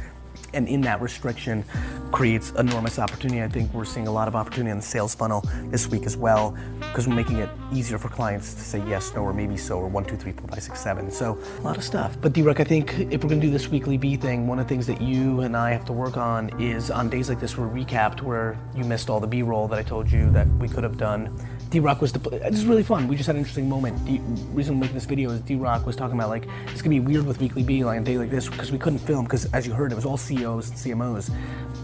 and 0.53 0.67
in 0.67 0.81
that 0.81 1.01
restriction 1.01 1.63
creates 2.11 2.51
enormous 2.51 2.99
opportunity. 2.99 3.43
I 3.43 3.47
think 3.47 3.73
we're 3.73 3.85
seeing 3.85 4.07
a 4.07 4.11
lot 4.11 4.27
of 4.27 4.35
opportunity 4.35 4.71
in 4.71 4.77
the 4.77 4.83
sales 4.83 5.15
funnel 5.15 5.43
this 5.65 5.87
week 5.87 6.05
as 6.05 6.15
well 6.15 6.57
because 6.79 7.07
we're 7.07 7.15
making 7.15 7.37
it 7.37 7.49
easier 7.73 7.97
for 7.97 8.09
clients 8.09 8.53
to 8.53 8.61
say 8.61 8.83
yes, 8.87 9.13
no, 9.13 9.21
or 9.21 9.33
maybe 9.33 9.57
so, 9.57 9.77
or 9.77 9.87
one, 9.87 10.05
two, 10.05 10.15
three, 10.15 10.31
four, 10.31 10.47
five, 10.47 10.63
six, 10.63 10.79
seven. 10.79 11.11
So 11.11 11.37
a 11.59 11.61
lot 11.61 11.77
of 11.77 11.83
stuff. 11.83 12.17
But 12.21 12.33
D-Rock, 12.33 12.59
I 12.59 12.63
think 12.63 12.93
if 13.11 13.23
we're 13.23 13.29
gonna 13.29 13.41
do 13.41 13.51
this 13.51 13.67
Weekly 13.67 13.97
V 13.97 14.15
thing, 14.15 14.47
one 14.47 14.59
of 14.59 14.67
the 14.67 14.69
things 14.69 14.87
that 14.87 15.01
you 15.01 15.41
and 15.41 15.55
I 15.55 15.71
have 15.71 15.85
to 15.85 15.93
work 15.93 16.17
on 16.17 16.49
is 16.61 16.91
on 16.91 17.09
days 17.09 17.29
like 17.29 17.39
this, 17.39 17.57
we're 17.57 17.67
recapped 17.67 18.21
where 18.21 18.57
you 18.75 18.83
missed 18.83 19.09
all 19.09 19.19
the 19.19 19.27
B-roll 19.27 19.67
that 19.67 19.79
I 19.79 19.83
told 19.83 20.11
you 20.11 20.29
that 20.31 20.47
we 20.59 20.67
could 20.67 20.83
have 20.83 20.97
done. 20.97 21.35
D 21.75 21.81
Rock 21.81 21.99
was. 21.99 22.13
This 22.13 22.53
is 22.53 22.65
really 22.65 22.83
fun. 22.83 23.09
We 23.09 23.17
just 23.17 23.27
had 23.27 23.35
an 23.35 23.41
interesting 23.41 23.67
moment. 23.67 23.97
The 24.05 24.19
reason 24.53 24.75
we're 24.75 24.83
making 24.83 24.95
this 24.95 25.03
video 25.03 25.29
is 25.31 25.41
D 25.41 25.55
Rock 25.55 25.85
was 25.85 25.97
talking 25.97 26.15
about 26.17 26.29
like 26.29 26.47
it's 26.67 26.81
gonna 26.81 26.95
be 26.95 27.01
weird 27.01 27.25
with 27.25 27.41
Weekly 27.41 27.63
V 27.63 27.83
like 27.83 27.99
a 27.99 28.01
day 28.01 28.17
like 28.17 28.29
this 28.29 28.47
because 28.47 28.71
we 28.71 28.77
couldn't 28.77 28.99
film 28.99 29.25
because 29.25 29.43
as 29.51 29.67
you 29.67 29.73
heard 29.73 29.91
it 29.91 29.95
was 29.95 30.05
all 30.05 30.15
CEOs 30.15 30.69
and 30.69 30.77
CMOs. 30.77 31.29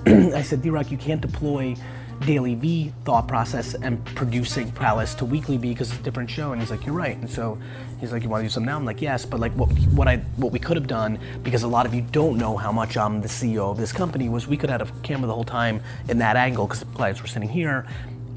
I 0.34 0.44
said 0.44 0.62
D 0.62 0.70
Rock, 0.70 0.92
you 0.92 0.98
can't 0.98 1.20
deploy 1.20 1.76
Daily 2.22 2.56
V 2.56 2.94
thought 3.04 3.28
process 3.28 3.74
and 3.74 4.04
producing 4.16 4.72
prowess 4.72 5.14
to 5.16 5.26
Weekly 5.26 5.58
V 5.58 5.74
because 5.74 5.92
it's 5.92 6.00
a 6.00 6.04
different 6.04 6.30
show. 6.30 6.54
And 6.54 6.62
he's 6.62 6.72
like, 6.72 6.86
you're 6.86 6.96
right. 6.96 7.18
And 7.18 7.30
so 7.30 7.58
he's 8.00 8.14
like, 8.14 8.24
you 8.24 8.30
want 8.30 8.44
to 8.44 8.46
do 8.46 8.50
something 8.50 8.68
now? 8.68 8.78
I'm 8.78 8.86
like, 8.86 9.02
yes. 9.02 9.26
But 9.26 9.42
like 9.42 9.52
what 9.54 9.68
what 9.90 10.08
I 10.08 10.20
what 10.38 10.54
we 10.54 10.60
could 10.60 10.78
have 10.78 10.88
done 10.88 11.20
because 11.44 11.64
a 11.64 11.68
lot 11.68 11.86
of 11.86 11.94
you 11.94 12.02
don't 12.02 12.38
know 12.38 12.56
how 12.56 12.72
much 12.72 12.96
I'm 12.96 13.20
the 13.20 13.28
CEO 13.28 13.70
of 13.70 13.78
this 13.78 13.92
company 13.92 14.30
was 14.30 14.48
we 14.48 14.56
could 14.56 14.70
have 14.70 14.88
had 14.88 14.88
a 14.88 15.02
camera 15.02 15.28
the 15.28 15.34
whole 15.34 15.44
time 15.44 15.82
in 16.08 16.18
that 16.20 16.38
angle 16.38 16.66
because 16.66 16.80
the 16.80 16.86
clients 16.96 17.22
were 17.22 17.28
sitting 17.28 17.50
here 17.50 17.86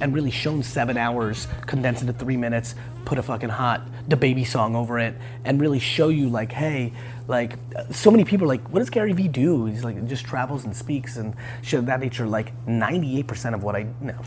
and 0.00 0.14
really 0.14 0.30
shown 0.30 0.62
seven 0.62 0.96
hours 0.96 1.46
condensed 1.66 2.02
into 2.02 2.12
three 2.12 2.36
minutes 2.36 2.74
put 3.04 3.18
a 3.18 3.22
fucking 3.22 3.48
hot 3.48 3.82
the 4.08 4.16
baby 4.16 4.44
song 4.44 4.74
over 4.74 4.98
it 4.98 5.14
and 5.44 5.60
really 5.60 5.78
show 5.78 6.08
you 6.08 6.28
like 6.28 6.52
hey 6.52 6.92
like 7.28 7.58
so 7.90 8.10
many 8.10 8.24
people 8.24 8.44
are 8.44 8.48
like 8.48 8.68
what 8.70 8.80
does 8.80 8.90
gary 8.90 9.12
vee 9.12 9.28
do 9.28 9.66
he's 9.66 9.84
like 9.84 10.06
just 10.06 10.24
travels 10.24 10.64
and 10.64 10.74
speaks 10.74 11.16
and 11.16 11.34
shit 11.62 11.78
of 11.78 11.86
that 11.86 12.00
nature 12.00 12.26
like 12.26 12.52
98% 12.66 13.54
of 13.54 13.62
what 13.62 13.76
i 13.76 13.86
know. 14.00 14.18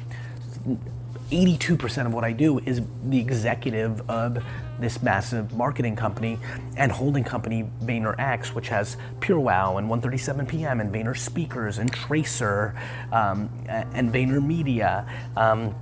82% 1.32 2.06
of 2.06 2.14
what 2.14 2.24
I 2.24 2.32
do 2.32 2.60
is 2.60 2.82
the 3.04 3.20
executive 3.20 4.10
of 4.10 4.44
this 4.80 5.02
massive 5.02 5.54
marketing 5.54 5.96
company 5.96 6.40
and 6.76 6.92
holding 6.92 7.24
company 7.24 7.70
VaynerX, 7.84 8.54
which 8.54 8.70
has 8.70 8.98
PureWow 9.20 9.78
and 9.78 9.90
One37pm 9.90 10.82
and 10.82 10.94
Vayner 10.94 11.18
Speakers 11.18 11.78
and 11.78 11.92
Tracer 11.92 12.76
um, 13.12 13.50
and 13.68 14.12
Vayner 14.12 14.44
Media 14.46 15.08
um, 15.36 15.76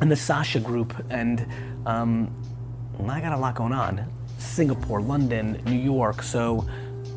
and 0.00 0.10
the 0.10 0.16
Sasha 0.16 0.60
Group. 0.60 0.94
And 1.10 1.46
um, 1.86 2.34
I 3.08 3.20
got 3.20 3.32
a 3.32 3.38
lot 3.38 3.54
going 3.54 3.72
on 3.72 4.10
Singapore, 4.38 5.00
London, 5.00 5.60
New 5.66 5.78
York. 5.78 6.22
So 6.22 6.66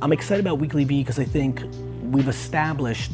I'm 0.01 0.12
excited 0.12 0.45
about 0.45 0.60
Weekly 0.60 0.84
V 0.84 1.01
because 1.01 1.19
I 1.19 1.25
think 1.25 1.63
we've 2.04 2.28
established 2.28 3.12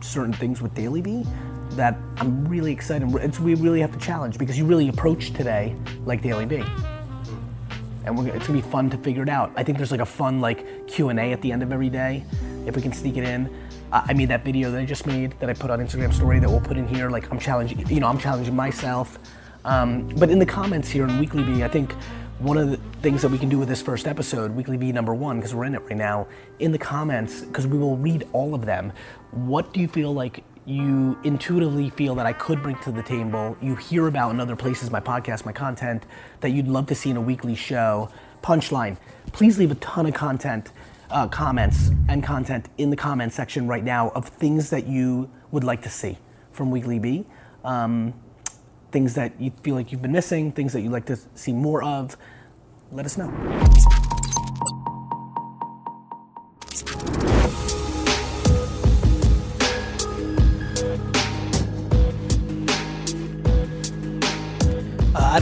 certain 0.00 0.32
things 0.32 0.60
with 0.60 0.74
Daily 0.74 1.00
V 1.00 1.24
that 1.70 1.96
I'm 2.18 2.46
really 2.46 2.72
excited. 2.72 3.12
It's, 3.16 3.40
we 3.40 3.54
really 3.54 3.80
have 3.80 3.92
to 3.92 3.98
challenge 3.98 4.38
because 4.38 4.56
you 4.56 4.64
really 4.64 4.88
approach 4.88 5.32
today 5.32 5.74
like 6.04 6.22
Daily 6.22 6.44
V. 6.44 6.62
And 8.04 8.18
it's 8.28 8.46
gonna 8.46 8.60
be 8.60 8.68
fun 8.68 8.90
to 8.90 8.98
figure 8.98 9.22
it 9.22 9.28
out. 9.28 9.52
I 9.56 9.62
think 9.62 9.78
there's 9.78 9.90
like 9.90 10.00
a 10.00 10.06
fun 10.06 10.40
like 10.40 10.86
Q 10.86 11.08
and 11.08 11.18
A 11.18 11.32
at 11.32 11.40
the 11.40 11.52
end 11.52 11.62
of 11.62 11.72
every 11.72 11.90
day, 11.90 12.24
if 12.66 12.76
we 12.76 12.82
can 12.82 12.92
sneak 12.92 13.16
it 13.16 13.24
in. 13.24 13.48
Uh, 13.92 14.02
I 14.06 14.12
made 14.12 14.28
that 14.28 14.44
video 14.44 14.70
that 14.70 14.80
I 14.80 14.84
just 14.84 15.06
made 15.06 15.38
that 15.40 15.48
I 15.48 15.54
put 15.54 15.70
on 15.70 15.78
Instagram 15.78 16.12
story 16.12 16.38
that 16.38 16.48
we'll 16.48 16.60
put 16.60 16.76
in 16.76 16.86
here. 16.86 17.10
Like 17.10 17.30
I'm 17.30 17.38
challenging, 17.38 17.86
you 17.88 18.00
know, 18.00 18.08
I'm 18.08 18.18
challenging 18.18 18.54
myself. 18.54 19.18
Um, 19.64 20.08
but 20.16 20.30
in 20.30 20.38
the 20.38 20.46
comments 20.46 20.90
here 20.90 21.06
in 21.06 21.18
Weekly 21.18 21.42
V, 21.42 21.62
I 21.62 21.68
think 21.68 21.92
one 22.40 22.58
of 22.58 22.70
the 22.70 22.76
things 23.00 23.22
that 23.22 23.30
we 23.30 23.38
can 23.38 23.48
do 23.48 23.58
with 23.58 23.68
this 23.68 23.80
first 23.80 24.06
episode, 24.06 24.50
Weekly 24.50 24.76
V 24.76 24.92
number 24.92 25.14
one, 25.14 25.36
because 25.36 25.54
we're 25.54 25.64
in 25.64 25.74
it 25.74 25.82
right 25.82 25.96
now, 25.96 26.26
in 26.58 26.72
the 26.72 26.78
comments, 26.78 27.42
because 27.42 27.66
we 27.66 27.78
will 27.78 27.96
read 27.96 28.26
all 28.32 28.54
of 28.54 28.66
them. 28.66 28.92
What 29.30 29.72
do 29.72 29.80
you 29.80 29.88
feel 29.88 30.12
like 30.12 30.42
you 30.66 31.18
intuitively 31.24 31.90
feel 31.90 32.14
that 32.14 32.26
I 32.26 32.32
could 32.32 32.62
bring 32.62 32.76
to 32.78 32.92
the 32.92 33.02
table, 33.02 33.56
you 33.60 33.74
hear 33.76 34.06
about 34.06 34.30
in 34.30 34.40
other 34.40 34.56
places, 34.56 34.90
my 34.90 35.00
podcast, 35.00 35.44
my 35.44 35.52
content, 35.52 36.04
that 36.40 36.50
you'd 36.50 36.68
love 36.68 36.86
to 36.86 36.94
see 36.94 37.10
in 37.10 37.16
a 37.16 37.20
weekly 37.20 37.54
show. 37.54 38.10
Punchline, 38.42 38.96
please 39.32 39.58
leave 39.58 39.70
a 39.70 39.76
ton 39.76 40.06
of 40.06 40.14
content, 40.14 40.72
uh, 41.10 41.28
comments 41.28 41.90
and 42.08 42.22
content 42.22 42.68
in 42.78 42.90
the 42.90 42.96
comment 42.96 43.32
section 43.32 43.66
right 43.66 43.84
now 43.84 44.10
of 44.10 44.28
things 44.28 44.70
that 44.70 44.86
you 44.86 45.30
would 45.50 45.64
like 45.64 45.82
to 45.82 45.90
see 45.90 46.18
from 46.52 46.70
Weekly 46.70 46.98
V. 46.98 47.26
Um, 47.62 48.14
things 48.90 49.14
that 49.14 49.38
you 49.40 49.50
feel 49.62 49.74
like 49.74 49.90
you've 49.90 50.02
been 50.02 50.12
missing, 50.12 50.52
things 50.52 50.72
that 50.72 50.80
you'd 50.80 50.92
like 50.92 51.06
to 51.06 51.18
see 51.34 51.52
more 51.52 51.82
of. 51.82 52.16
Let 52.92 53.06
us 53.06 53.18
know. 53.18 54.03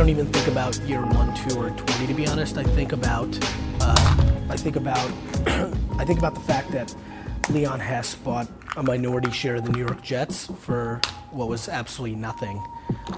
Don't 0.02 0.10
even 0.10 0.26
think 0.26 0.48
about 0.48 0.76
year 0.80 1.00
one, 1.00 1.32
two, 1.32 1.56
or 1.60 1.70
twenty. 1.70 2.08
To 2.08 2.14
be 2.14 2.26
honest, 2.26 2.58
I 2.58 2.64
think 2.64 2.90
about, 2.90 3.28
uh, 3.80 4.34
I 4.48 4.56
think 4.56 4.74
about, 4.74 4.98
I 5.96 6.04
think 6.04 6.18
about 6.18 6.34
the 6.34 6.40
fact 6.40 6.72
that 6.72 6.92
Leon 7.50 7.78
Hess 7.78 8.16
bought 8.16 8.48
a 8.76 8.82
minority 8.82 9.30
share 9.30 9.54
of 9.54 9.64
the 9.64 9.70
New 9.70 9.78
York 9.78 10.02
Jets 10.02 10.48
for 10.58 11.00
what 11.30 11.46
was 11.46 11.68
absolutely 11.68 12.16
nothing, 12.16 12.60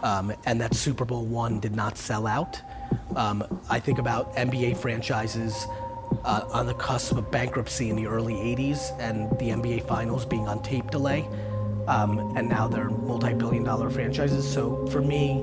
um, 0.02 0.30
and 0.44 0.60
that 0.60 0.74
Super 0.74 1.06
Bowl 1.06 1.24
one 1.24 1.58
did 1.58 1.74
not 1.74 1.96
sell 1.96 2.26
out. 2.26 2.60
Um, 3.16 3.62
I 3.70 3.80
think 3.80 3.98
about 3.98 4.36
NBA 4.36 4.76
franchises 4.76 5.66
uh, 6.22 6.44
on 6.52 6.66
the 6.66 6.74
cusp 6.74 7.16
of 7.16 7.30
bankruptcy 7.30 7.88
in 7.88 7.96
the 7.96 8.06
early 8.06 8.34
'80s, 8.34 8.94
and 9.00 9.30
the 9.38 9.48
NBA 9.48 9.88
Finals 9.88 10.26
being 10.26 10.46
on 10.46 10.62
tape 10.62 10.90
delay, 10.90 11.26
um, 11.88 12.36
and 12.36 12.46
now 12.46 12.68
they're 12.68 12.90
multi-billion-dollar 12.90 13.88
franchises. 13.88 14.46
So 14.46 14.86
for 14.88 15.00
me. 15.00 15.42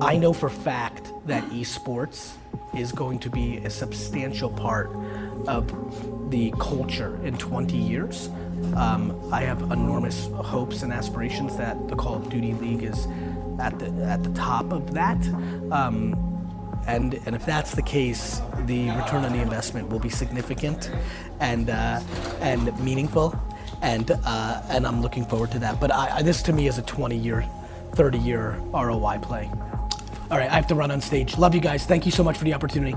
I 0.00 0.16
know 0.16 0.32
for 0.32 0.50
fact 0.50 1.12
that 1.26 1.42
esports 1.50 2.34
is 2.76 2.92
going 2.92 3.18
to 3.20 3.30
be 3.30 3.58
a 3.58 3.70
substantial 3.70 4.50
part 4.50 4.90
of 5.46 6.30
the 6.30 6.52
culture 6.58 7.18
in 7.24 7.38
20 7.38 7.76
years. 7.76 8.28
Um, 8.74 9.32
I 9.32 9.42
have 9.42 9.62
enormous 9.62 10.28
hopes 10.28 10.82
and 10.82 10.92
aspirations 10.92 11.56
that 11.56 11.88
the 11.88 11.96
Call 11.96 12.16
of 12.16 12.28
Duty 12.28 12.52
League 12.54 12.82
is 12.82 13.06
at 13.58 13.78
the 13.78 13.86
at 14.04 14.22
the 14.22 14.32
top 14.34 14.70
of 14.70 14.92
that. 14.94 15.16
Um, 15.70 16.14
and 16.86 17.14
and 17.26 17.34
if 17.34 17.46
that's 17.46 17.74
the 17.74 17.82
case, 17.82 18.40
the 18.66 18.90
return 18.90 19.24
on 19.24 19.32
the 19.32 19.40
investment 19.40 19.88
will 19.88 19.98
be 19.98 20.10
significant 20.10 20.90
and 21.40 21.70
uh, 21.70 22.00
and 22.40 22.78
meaningful, 22.80 23.38
and 23.82 24.10
uh, 24.10 24.62
and 24.68 24.86
I'm 24.86 25.00
looking 25.00 25.24
forward 25.24 25.52
to 25.52 25.58
that. 25.60 25.80
But 25.80 25.90
I, 25.90 26.22
this 26.22 26.42
to 26.42 26.52
me 26.52 26.68
is 26.68 26.78
a 26.78 26.82
20 26.82 27.16
year, 27.16 27.46
30 27.94 28.18
year 28.18 28.60
ROI 28.72 29.18
play. 29.22 29.50
All 30.28 30.38
right, 30.38 30.50
I 30.50 30.54
have 30.54 30.66
to 30.68 30.74
run 30.74 30.90
on 30.90 31.00
stage. 31.00 31.38
Love 31.38 31.54
you 31.54 31.60
guys. 31.60 31.86
Thank 31.86 32.04
you 32.04 32.10
so 32.10 32.24
much 32.24 32.36
for 32.36 32.42
the 32.44 32.52
opportunity. 32.52 32.96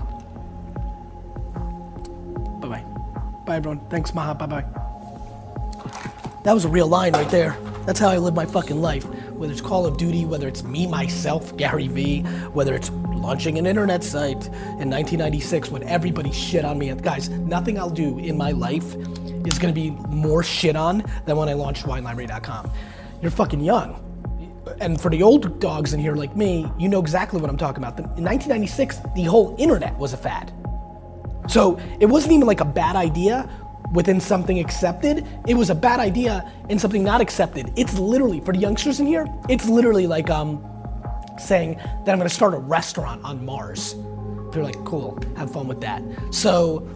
Bye 2.60 2.68
bye. 2.68 2.84
Bye 3.46 3.56
everyone. 3.58 3.80
Thanks, 3.90 4.16
Maha. 4.16 4.34
Bye 4.34 4.48
bye. 4.48 4.66
That 6.44 6.54
was 6.54 6.66
a 6.66 6.70
real 6.70 6.88
line 6.88 7.14
right 7.14 7.30
there. 7.30 7.56
That's 7.86 8.00
how 8.00 8.10
I 8.10 8.18
live 8.18 8.34
my 8.34 8.46
fucking 8.46 8.82
life. 8.82 9.06
Whether 9.34 9.54
it's 9.54 9.62
Call 9.62 9.86
of 9.86 9.98
Duty, 9.98 10.26
whether 10.26 10.48
it's 10.48 10.64
me, 10.64 10.88
myself, 10.88 11.56
Gary 11.56 11.88
Vee, 11.88 12.22
whether 12.52 12.74
it's 12.74 12.90
launching 12.90 13.60
an 13.60 13.68
internet 13.68 14.04
site 14.04 14.48
in 14.48 14.90
1996 14.90 15.70
when 15.70 15.84
everybody 15.84 16.32
shit 16.32 16.66
on 16.66 16.80
me. 16.80 16.92
Guys, 16.96 17.30
nothing 17.30 17.78
I'll 17.78 17.90
do 17.92 18.18
in 18.18 18.38
my 18.38 18.52
life 18.52 18.96
is 19.46 19.60
gonna 19.60 19.74
be 19.74 19.92
more 20.10 20.42
shit 20.44 20.76
on 20.76 21.04
than 21.26 21.38
when 21.38 21.48
I 21.48 21.54
launched 21.54 21.86
WineLibrary.com. 21.86 22.72
You're 23.22 23.32
fucking 23.32 23.62
young 23.62 24.09
and 24.82 25.00
for 25.00 25.10
the 25.10 25.22
old 25.22 25.60
dogs 25.60 25.94
in 25.94 26.00
here 26.00 26.16
like 26.16 26.36
me, 26.36 26.72
you 26.78 26.88
know 26.88 27.00
exactly 27.00 27.40
what 27.42 27.50
I'm 27.50 27.58
talking 27.58 27.84
about. 27.84 27.98
In 28.00 28.24
1996, 28.24 29.00
the 29.16 29.24
whole 29.24 29.56
internet 29.58 29.98
was 29.98 30.14
a 30.14 30.18
fad. 30.18 30.54
So 31.48 31.80
it 32.00 32.06
wasn't 32.06 32.34
even 32.34 32.48
like 32.48 32.62
a 32.62 32.66
bad 32.66 32.96
idea 32.96 33.50
within 33.94 34.20
something 34.20 34.60
accepted. 34.60 35.28
It 35.48 35.56
was 35.56 35.70
a 35.70 35.76
bad 35.76 36.00
idea 36.00 36.50
in 36.70 36.80
something 36.80 37.04
not 37.04 37.22
accepted. 37.22 37.74
It's 37.76 37.98
literally, 37.98 38.40
for 38.40 38.54
the 38.54 38.60
youngsters 38.60 39.00
in 39.00 39.08
here, 39.08 39.28
it's 39.50 39.68
literally 39.68 40.08
like 40.08 40.30
um, 40.30 40.64
saying 41.40 41.76
that 41.76 42.10
I'm 42.10 42.18
gonna 42.18 42.30
start 42.30 42.54
a 42.54 42.60
restaurant 42.60 43.24
on 43.24 43.44
Mars. 43.44 43.96
They're 44.52 44.64
like, 44.64 44.84
cool, 44.86 45.20
have 45.36 45.52
fun 45.52 45.68
with 45.68 45.82
that. 45.82 46.04
So. 46.32 46.88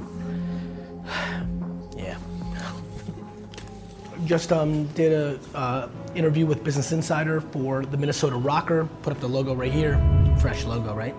Just 4.26 4.52
um, 4.52 4.86
did 4.88 5.12
a 5.12 5.58
uh, 5.58 5.90
interview 6.16 6.46
with 6.46 6.64
Business 6.64 6.92
Insider 6.92 7.42
for 7.42 7.86
the 7.86 7.98
Minnesota 7.98 8.36
RØKKR. 8.36 8.88
Put 9.02 9.14
up 9.14 9.20
the 9.20 9.28
logo 9.28 9.54
right 9.54 9.72
here. 9.72 10.02
Fresh 10.40 10.66
logo, 10.66 10.94
right? 10.96 11.16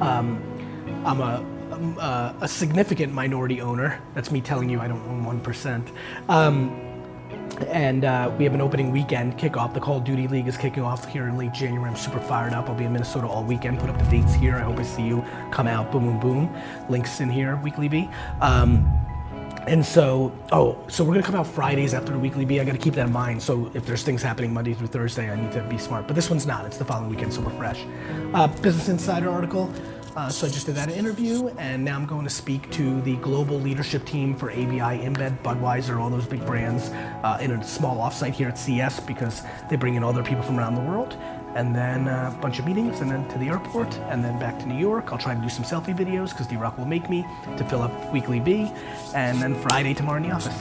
Um, 0.00 0.42
I'm 1.04 1.20
a, 1.20 2.34
a 2.40 2.48
significant 2.48 3.12
minority 3.12 3.60
owner. 3.60 4.00
That's 4.14 4.30
me 4.30 4.40
telling 4.40 4.68
you 4.68 4.80
I 4.80 4.88
don't 4.88 5.02
own 5.08 5.40
1%. 5.40 5.90
Um, 6.28 6.82
and 7.68 8.04
uh, 8.04 8.32
we 8.38 8.44
have 8.44 8.54
an 8.54 8.60
opening 8.60 8.90
weekend 8.92 9.38
kickoff. 9.38 9.72
The 9.72 9.80
Call 9.80 9.98
of 9.98 10.04
Duty 10.04 10.28
League 10.28 10.46
is 10.46 10.56
kicking 10.56 10.82
off 10.82 11.06
here 11.08 11.28
in 11.28 11.38
late 11.38 11.52
January. 11.52 11.88
I'm 11.88 11.96
super 11.96 12.20
fired 12.20 12.52
up. 12.52 12.68
I'll 12.68 12.74
be 12.74 12.84
in 12.84 12.92
Minnesota 12.92 13.26
all 13.26 13.44
weekend. 13.44 13.78
Put 13.78 13.90
up 13.90 13.98
the 13.98 14.04
dates 14.04 14.34
here. 14.34 14.56
I 14.56 14.60
hope 14.60 14.78
I 14.78 14.82
see 14.82 15.06
you. 15.06 15.24
Come 15.50 15.66
out. 15.66 15.90
Boom, 15.90 16.04
boom, 16.04 16.20
boom. 16.20 16.62
Links 16.88 17.20
in 17.20 17.30
here. 17.30 17.56
Weekly 17.56 17.88
V. 17.88 18.08
Um, 18.40 19.05
and 19.66 19.84
so, 19.84 20.36
oh, 20.52 20.78
so 20.88 21.02
we're 21.04 21.14
gonna 21.14 21.26
come 21.26 21.34
out 21.34 21.46
Fridays 21.46 21.94
after 21.94 22.12
the 22.12 22.18
Weekly 22.18 22.44
V. 22.44 22.60
I 22.60 22.64
gotta 22.64 22.78
keep 22.78 22.94
that 22.94 23.06
in 23.06 23.12
mind. 23.12 23.42
So 23.42 23.70
if 23.74 23.84
there's 23.84 24.02
things 24.02 24.22
happening 24.22 24.52
Monday 24.52 24.74
through 24.74 24.88
Thursday, 24.88 25.30
I 25.30 25.36
need 25.36 25.52
to 25.52 25.62
be 25.62 25.78
smart. 25.78 26.06
But 26.06 26.14
this 26.14 26.30
one's 26.30 26.46
not. 26.46 26.64
It's 26.66 26.78
the 26.78 26.84
following 26.84 27.10
weekend, 27.10 27.32
so 27.32 27.40
we're 27.40 27.50
fresh. 27.50 27.84
Uh, 28.32 28.46
Business 28.46 28.88
Insider 28.88 29.30
article. 29.30 29.72
Uh, 30.16 30.30
so 30.30 30.46
I 30.46 30.50
just 30.50 30.64
did 30.64 30.76
that 30.76 30.90
interview, 30.90 31.48
and 31.58 31.84
now 31.84 31.94
I'm 31.94 32.06
going 32.06 32.24
to 32.24 32.30
speak 32.30 32.70
to 32.70 33.02
the 33.02 33.16
global 33.16 33.60
leadership 33.60 34.06
team 34.06 34.34
for 34.34 34.50
ABI, 34.50 35.04
InBev, 35.04 35.42
Budweiser, 35.42 36.00
all 36.00 36.08
those 36.08 36.24
big 36.24 36.44
brands 36.46 36.88
uh, 37.22 37.36
in 37.38 37.50
a 37.50 37.62
small 37.62 37.98
offsite 37.98 38.32
here 38.32 38.48
at 38.48 38.58
CES 38.58 39.00
because 39.00 39.42
they 39.68 39.76
bring 39.76 39.94
in 39.94 40.02
all 40.02 40.14
their 40.14 40.24
people 40.24 40.42
from 40.42 40.58
around 40.58 40.74
the 40.74 40.80
world. 40.80 41.18
And 41.56 41.74
then 41.74 42.06
uh, 42.06 42.34
a 42.36 42.42
bunch 42.42 42.58
of 42.58 42.66
meetings, 42.66 43.00
and 43.00 43.10
then 43.10 43.26
to 43.30 43.38
the 43.38 43.48
airport, 43.48 43.88
and 44.10 44.22
then 44.22 44.38
back 44.38 44.58
to 44.58 44.66
New 44.66 44.78
York. 44.78 45.10
I'll 45.10 45.16
try 45.16 45.34
to 45.34 45.40
do 45.40 45.48
some 45.48 45.64
selfie 45.64 45.96
videos 45.96 46.28
because 46.28 46.46
D 46.46 46.56
Rock 46.56 46.76
will 46.76 46.84
make 46.84 47.08
me 47.08 47.24
to 47.56 47.64
fill 47.64 47.80
up 47.80 48.12
Weekly 48.12 48.40
V, 48.40 48.70
and 49.14 49.40
then 49.40 49.54
Friday 49.62 49.94
tomorrow 49.94 50.18
in 50.18 50.28
the 50.28 50.32
office. 50.32 50.54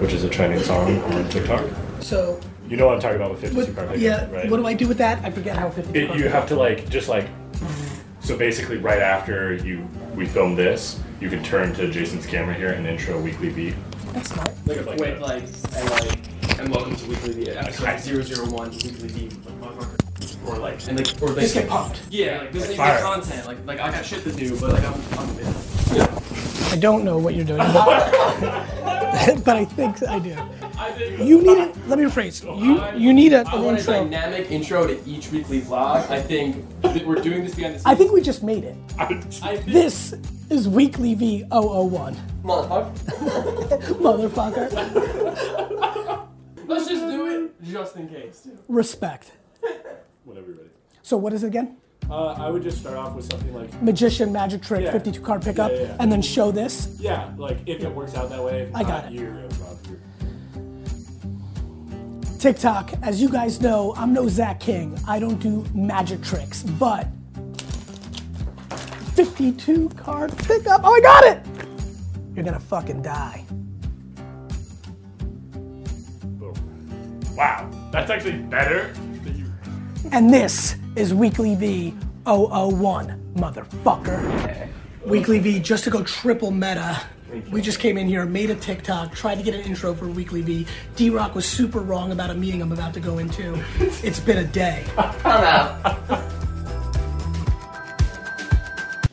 Which 0.00 0.14
is 0.14 0.24
a 0.24 0.30
trending 0.30 0.62
song 0.62 0.98
on 1.12 1.28
TikTok. 1.28 1.66
So, 2.00 2.40
You 2.68 2.78
know 2.78 2.86
what 2.86 2.94
I'm 2.94 3.00
talking 3.00 3.16
about 3.16 3.32
with 3.32 3.40
52 3.42 3.56
what, 3.60 3.74
card 3.74 3.88
pickup, 3.88 4.02
yeah, 4.02 4.30
right? 4.30 4.50
what 4.50 4.56
do 4.56 4.66
I 4.66 4.72
do 4.72 4.88
with 4.88 4.96
that? 4.98 5.22
I 5.24 5.30
forget 5.30 5.56
how 5.58 5.68
50 5.68 5.98
It, 5.98 6.16
you 6.16 6.28
have 6.28 6.48
to 6.48 6.56
like 6.56 6.88
just 6.88 7.08
like 7.08 7.28
so 8.26 8.36
basically 8.36 8.78
right 8.78 9.00
after 9.00 9.54
you 9.54 9.86
we 10.16 10.26
film 10.26 10.56
this, 10.56 10.98
you 11.20 11.30
can 11.30 11.44
turn 11.44 11.72
to 11.74 11.88
Jason's 11.88 12.26
camera 12.26 12.54
here 12.54 12.72
and 12.72 12.84
intro 12.84 13.20
Weekly 13.20 13.50
V. 13.50 13.74
That's 14.12 14.30
smart. 14.30 14.50
Like, 14.66 14.84
like 14.84 14.98
Wait, 14.98 15.20
like, 15.20 15.44
and 15.76 15.90
like, 15.90 16.58
and 16.58 16.68
welcome 16.68 16.96
to 16.96 17.06
Weekly 17.06 17.34
V, 17.34 17.50
episode 17.50 18.50
001 18.50 18.70
Weekly 18.70 19.08
V. 19.08 19.30
Or 20.44 20.56
like, 20.58 20.88
And 20.88 20.98
like, 20.98 21.22
or 21.22 21.28
like, 21.28 21.40
Just 21.40 21.54
get 21.54 21.68
pumped. 21.68 22.00
Yeah, 22.10 22.38
like, 22.38 22.52
this 22.52 22.62
Like 22.62 22.70
is 22.70 22.76
fire. 22.76 23.00
content. 23.00 23.46
Like, 23.46 23.64
like, 23.64 23.78
I 23.78 23.92
got 23.92 24.04
shit 24.04 24.24
to 24.24 24.32
do, 24.32 24.58
but 24.58 24.72
like, 24.72 24.84
I'm, 24.84 25.00
I'm 25.18 25.38
yeah. 25.94 26.20
I 26.72 26.76
don't 26.80 27.04
know 27.04 27.18
what 27.18 27.36
you're 27.36 27.44
doing, 27.44 27.58
but, 27.58 28.10
but 29.44 29.56
I 29.56 29.64
think 29.64 30.02
I 30.02 30.18
do. 30.18 30.36
You 30.96 31.42
need 31.42 31.58
it. 31.58 31.88
Let 31.88 31.98
me 31.98 32.04
rephrase. 32.04 32.42
You 32.44 32.82
you 32.98 33.12
need 33.12 33.32
a, 33.32 33.44
I 33.48 33.56
an 33.56 33.62
want 33.64 33.78
a 33.80 33.82
dynamic 33.84 34.50
intro 34.50 34.86
to 34.86 34.96
each 35.08 35.30
weekly 35.30 35.60
vlog. 35.60 36.08
I 36.10 36.20
think 36.20 36.64
that 36.82 37.04
we're 37.06 37.16
doing 37.16 37.44
this 37.44 37.54
behind 37.54 37.74
the 37.74 37.78
scenes. 37.78 37.86
I 37.86 37.94
think 37.94 38.12
we 38.12 38.20
just 38.22 38.42
made 38.42 38.64
it. 38.64 38.76
I 38.98 39.06
think 39.56 39.64
This 39.66 40.14
is 40.50 40.68
Weekly 40.68 41.14
V 41.14 41.44
001. 41.50 42.16
Motherfucker. 42.44 42.92
Motherfucker. 44.70 46.26
Let's 46.66 46.88
just 46.88 47.02
do 47.06 47.26
it 47.44 47.62
just 47.64 47.96
in 47.96 48.08
case. 48.08 48.48
Respect. 48.68 49.32
Whenever 50.24 50.46
you're 50.48 50.56
ready. 50.56 50.70
So 51.02 51.16
what 51.16 51.32
is 51.32 51.42
it 51.44 51.48
again? 51.48 51.76
Uh, 52.08 52.26
I 52.34 52.50
would 52.50 52.62
just 52.62 52.78
start 52.78 52.96
off 52.96 53.14
with 53.16 53.24
something 53.30 53.52
like 53.52 53.82
Magician, 53.82 54.32
magic 54.32 54.62
trick, 54.62 54.84
Yeah. 54.84 54.92
52 54.92 55.20
card 55.22 55.42
pickup, 55.42 55.72
Yeah, 55.72 55.76
yeah, 55.78 55.82
yeah. 55.88 55.96
and 55.98 56.10
then 56.12 56.22
show 56.22 56.52
this. 56.52 56.88
yeah, 57.00 57.32
like 57.36 57.58
if 57.66 57.82
it 57.82 57.92
works 57.92 58.14
out 58.14 58.30
that 58.30 58.42
way. 58.44 58.62
If 58.62 58.74
I 58.76 58.82
got 58.82 59.04
not, 59.04 59.12
it. 59.12 59.18
You're, 59.18 59.30
uh, 59.32 59.42
Rob, 59.42 59.78
you're- 59.86 59.98
TikTok, 62.46 62.92
as 63.02 63.20
you 63.20 63.28
guys 63.28 63.60
know, 63.60 63.92
I'm 63.96 64.12
no 64.12 64.28
Zach 64.28 64.60
King. 64.60 64.96
I 65.08 65.18
don't 65.18 65.40
do 65.40 65.66
magic 65.74 66.22
tricks, 66.22 66.62
but 66.62 67.08
52 69.16 69.88
card 69.96 70.38
pickup. 70.38 70.82
Oh, 70.84 70.94
I 70.94 71.00
got 71.00 71.24
it! 71.24 71.44
You're 72.36 72.44
gonna 72.44 72.60
fucking 72.60 73.02
die. 73.02 73.44
Wow, 77.34 77.68
that's 77.90 78.12
actually 78.12 78.38
better. 78.38 78.92
Than 78.92 79.38
you. 79.38 79.52
And 80.12 80.32
this 80.32 80.76
is 80.94 81.12
Weekly 81.12 81.56
V 81.56 81.96
001, 82.26 83.20
motherfucker. 83.34 84.68
Weekly 85.04 85.40
V, 85.40 85.58
just 85.58 85.82
to 85.82 85.90
go 85.90 86.04
triple 86.04 86.52
meta. 86.52 87.02
We 87.50 87.60
just 87.60 87.80
came 87.80 87.98
in 87.98 88.06
here, 88.06 88.24
made 88.26 88.50
a 88.50 88.54
TikTok, 88.54 89.14
tried 89.14 89.36
to 89.36 89.42
get 89.42 89.54
an 89.54 89.60
intro 89.62 89.94
for 89.94 90.06
Weekly 90.08 90.42
V. 90.42 90.66
D 90.96 91.10
Rock 91.10 91.34
was 91.34 91.46
super 91.46 91.80
wrong 91.80 92.12
about 92.12 92.30
a 92.30 92.34
meeting 92.34 92.62
I'm 92.62 92.72
about 92.72 92.94
to 92.94 93.00
go 93.00 93.18
into. 93.18 93.62
It's 93.78 94.20
been 94.20 94.38
a 94.38 94.44
day. 94.44 94.84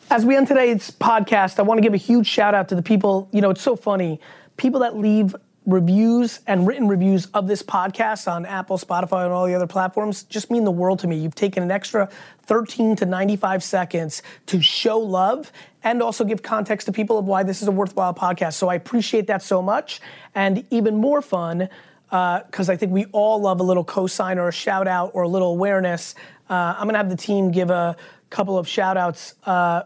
As 0.10 0.26
we 0.26 0.36
end 0.36 0.48
today's 0.48 0.92
podcast, 0.92 1.60
I 1.60 1.64
want 1.64 1.80
to 1.80 1.82
give 1.82 1.94
a 1.94 1.98
huge 1.98 2.28
shout 2.28 2.54
out 2.54 2.70
to 2.70 2.76
the 2.76 2.84
people. 2.84 3.30
You 3.32 3.42
know, 3.42 3.50
it's 3.50 3.62
so 3.62 3.76
funny. 3.76 4.20
People 4.58 4.82
that 4.82 4.96
leave 4.96 5.36
reviews 5.66 6.42
and 6.46 6.68
written 6.68 6.88
reviews 6.88 7.26
of 7.28 7.48
this 7.48 7.64
podcast 7.64 8.32
on 8.32 8.46
Apple, 8.46 8.78
Spotify, 8.78 9.24
and 9.24 9.34
all 9.34 9.48
the 9.48 9.56
other 9.56 9.68
platforms 9.68 10.24
just 10.24 10.52
mean 10.52 10.66
the 10.66 10.72
world 10.72 11.00
to 11.00 11.08
me. 11.08 11.18
You've 11.18 11.36
taken 11.36 11.64
an 11.64 11.72
extra 11.72 12.10
13 12.44 12.96
to 12.98 13.06
95 13.06 13.64
seconds 13.64 14.22
to 14.48 14.62
show 14.62 15.00
love 15.00 15.52
and 15.84 16.02
also 16.02 16.24
give 16.24 16.42
context 16.42 16.86
to 16.88 16.92
people 16.92 17.18
of 17.18 17.26
why 17.26 17.44
this 17.44 17.62
is 17.62 17.68
a 17.68 17.72
worthwhile 17.72 18.14
podcast. 18.14 18.54
So 18.54 18.70
I 18.70 18.76
appreciate 18.76 19.28
that 19.28 19.42
so 19.42 19.62
much. 19.62 20.02
And 20.34 20.66
even 20.70 20.98
more 20.98 21.22
fun, 21.22 21.70
because 22.10 22.70
I 22.70 22.76
think 22.76 22.92
we 22.92 23.06
all 23.06 23.42
love 23.42 23.60
a 23.60 23.64
little 23.64 23.84
cosign 23.84 24.38
or 24.38 24.48
a 24.48 24.54
shout 24.54 24.88
out 24.88 25.12
or 25.14 25.24
a 25.24 25.28
little 25.28 25.52
awareness. 25.52 26.16
Uh, 26.50 26.76
I'm 26.78 26.88
gonna 26.88 26.98
have 26.98 27.10
the 27.10 27.18
team 27.18 27.52
give 27.52 27.70
a 27.70 27.96
couple 28.30 28.58
of 28.58 28.68
shout 28.68 28.98
outs 28.98 29.36
uh, 29.46 29.84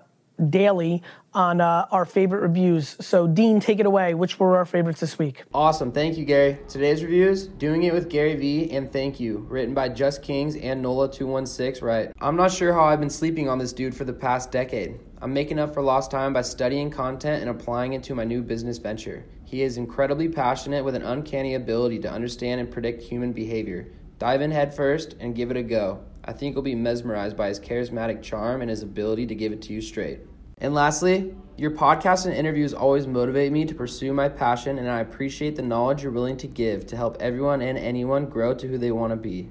daily 0.50 1.04
on 1.34 1.62
uh, 1.62 1.88
our 1.92 2.06
favorite 2.06 2.42
reviews. 2.42 2.96
So, 3.00 3.28
Dean, 3.28 3.60
take 3.60 3.80
it 3.80 3.86
away. 3.86 4.14
Which 4.14 4.40
were 4.40 4.58
our 4.58 4.66
favorites 4.66 5.00
this 5.00 5.20
week? 5.20 5.44
Awesome. 5.54 5.92
Thank 5.92 6.18
you, 6.18 6.26
Gary. 6.26 6.58
Today's 6.68 7.04
reviews 7.04 7.48
Doing 7.48 7.84
It 7.84 7.94
with 7.94 8.10
Gary 8.10 8.36
V 8.36 8.72
and 8.72 8.92
Thank 8.92 9.20
You, 9.20 9.46
written 9.50 9.74
by 9.74 9.90
Just 9.90 10.22
Kings 10.22 10.56
and 10.56 10.84
Nola216. 10.84 11.82
Right. 11.82 12.12
I'm 12.20 12.36
not 12.36 12.52
sure 12.52 12.74
how 12.74 12.86
I've 12.86 13.00
been 13.00 13.10
sleeping 13.10 13.50
on 13.50 13.60
this 13.60 13.74
dude 13.74 13.96
for 13.96 14.04
the 14.04 14.14
past 14.14 14.52
decade. 14.52 15.00
I'm 15.22 15.34
making 15.34 15.60
up 15.60 15.74
for 15.74 15.82
lost 15.82 16.12
time 16.12 16.34
by 16.34 16.44
studying 16.44 16.92
content 16.92 17.42
and 17.42 17.50
applying 17.50 17.94
it 17.94 18.04
to 18.04 18.16
my 18.16 18.24
new 18.24 18.42
business 18.42 18.78
venture. 18.78 19.26
He 19.46 19.62
is 19.62 19.78
incredibly 19.78 20.30
passionate 20.30 20.84
with 20.84 20.96
an 20.96 21.04
uncanny 21.04 21.56
ability 21.56 22.00
to 22.00 22.12
understand 22.12 22.60
and 22.60 22.70
predict 22.70 23.02
human 23.02 23.32
behavior. 23.32 23.88
Dive 24.20 24.42
in 24.42 24.52
headfirst 24.52 25.16
and 25.20 25.36
give 25.36 25.52
it 25.52 25.58
a 25.58 25.64
go. 25.64 26.04
I 26.28 26.34
think 26.34 26.54
you'll 26.54 26.64
be 26.64 26.76
mesmerized 26.76 27.38
by 27.38 27.48
his 27.48 27.60
charismatic 27.60 28.22
charm 28.22 28.62
and 28.62 28.70
his 28.70 28.84
ability 28.84 29.28
to 29.28 29.36
give 29.36 29.54
it 29.54 29.62
to 29.64 29.74
you 29.74 29.80
straight. 29.80 30.20
And 30.58 30.74
lastly, 30.74 31.34
your 31.56 31.72
podcast 31.72 32.26
and 32.26 32.34
interviews 32.34 32.74
always 32.74 33.08
motivate 33.08 33.52
me 33.52 33.64
to 33.64 33.74
pursue 33.74 34.12
my 34.12 34.28
passion, 34.28 34.78
and 34.78 34.90
I 34.90 35.00
appreciate 35.00 35.56
the 35.56 35.62
knowledge 35.62 36.04
you're 36.04 36.12
willing 36.12 36.36
to 36.38 36.48
give 36.48 36.86
to 36.88 36.98
help 36.98 37.16
everyone 37.22 37.62
and 37.62 37.78
anyone 37.78 38.26
grow 38.26 38.54
to 38.56 38.68
who 38.68 38.78
they 38.78 38.92
want 38.92 39.12
to 39.12 39.18
be. 39.18 39.50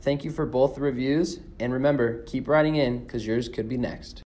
Thank 0.00 0.24
you 0.24 0.30
for 0.30 0.46
both 0.46 0.76
the 0.76 0.80
reviews, 0.80 1.40
and 1.58 1.72
remember, 1.72 2.22
keep 2.22 2.46
writing 2.46 2.76
in 2.76 3.00
because 3.00 3.26
yours 3.26 3.48
could 3.48 3.68
be 3.68 3.76
next. 3.76 4.22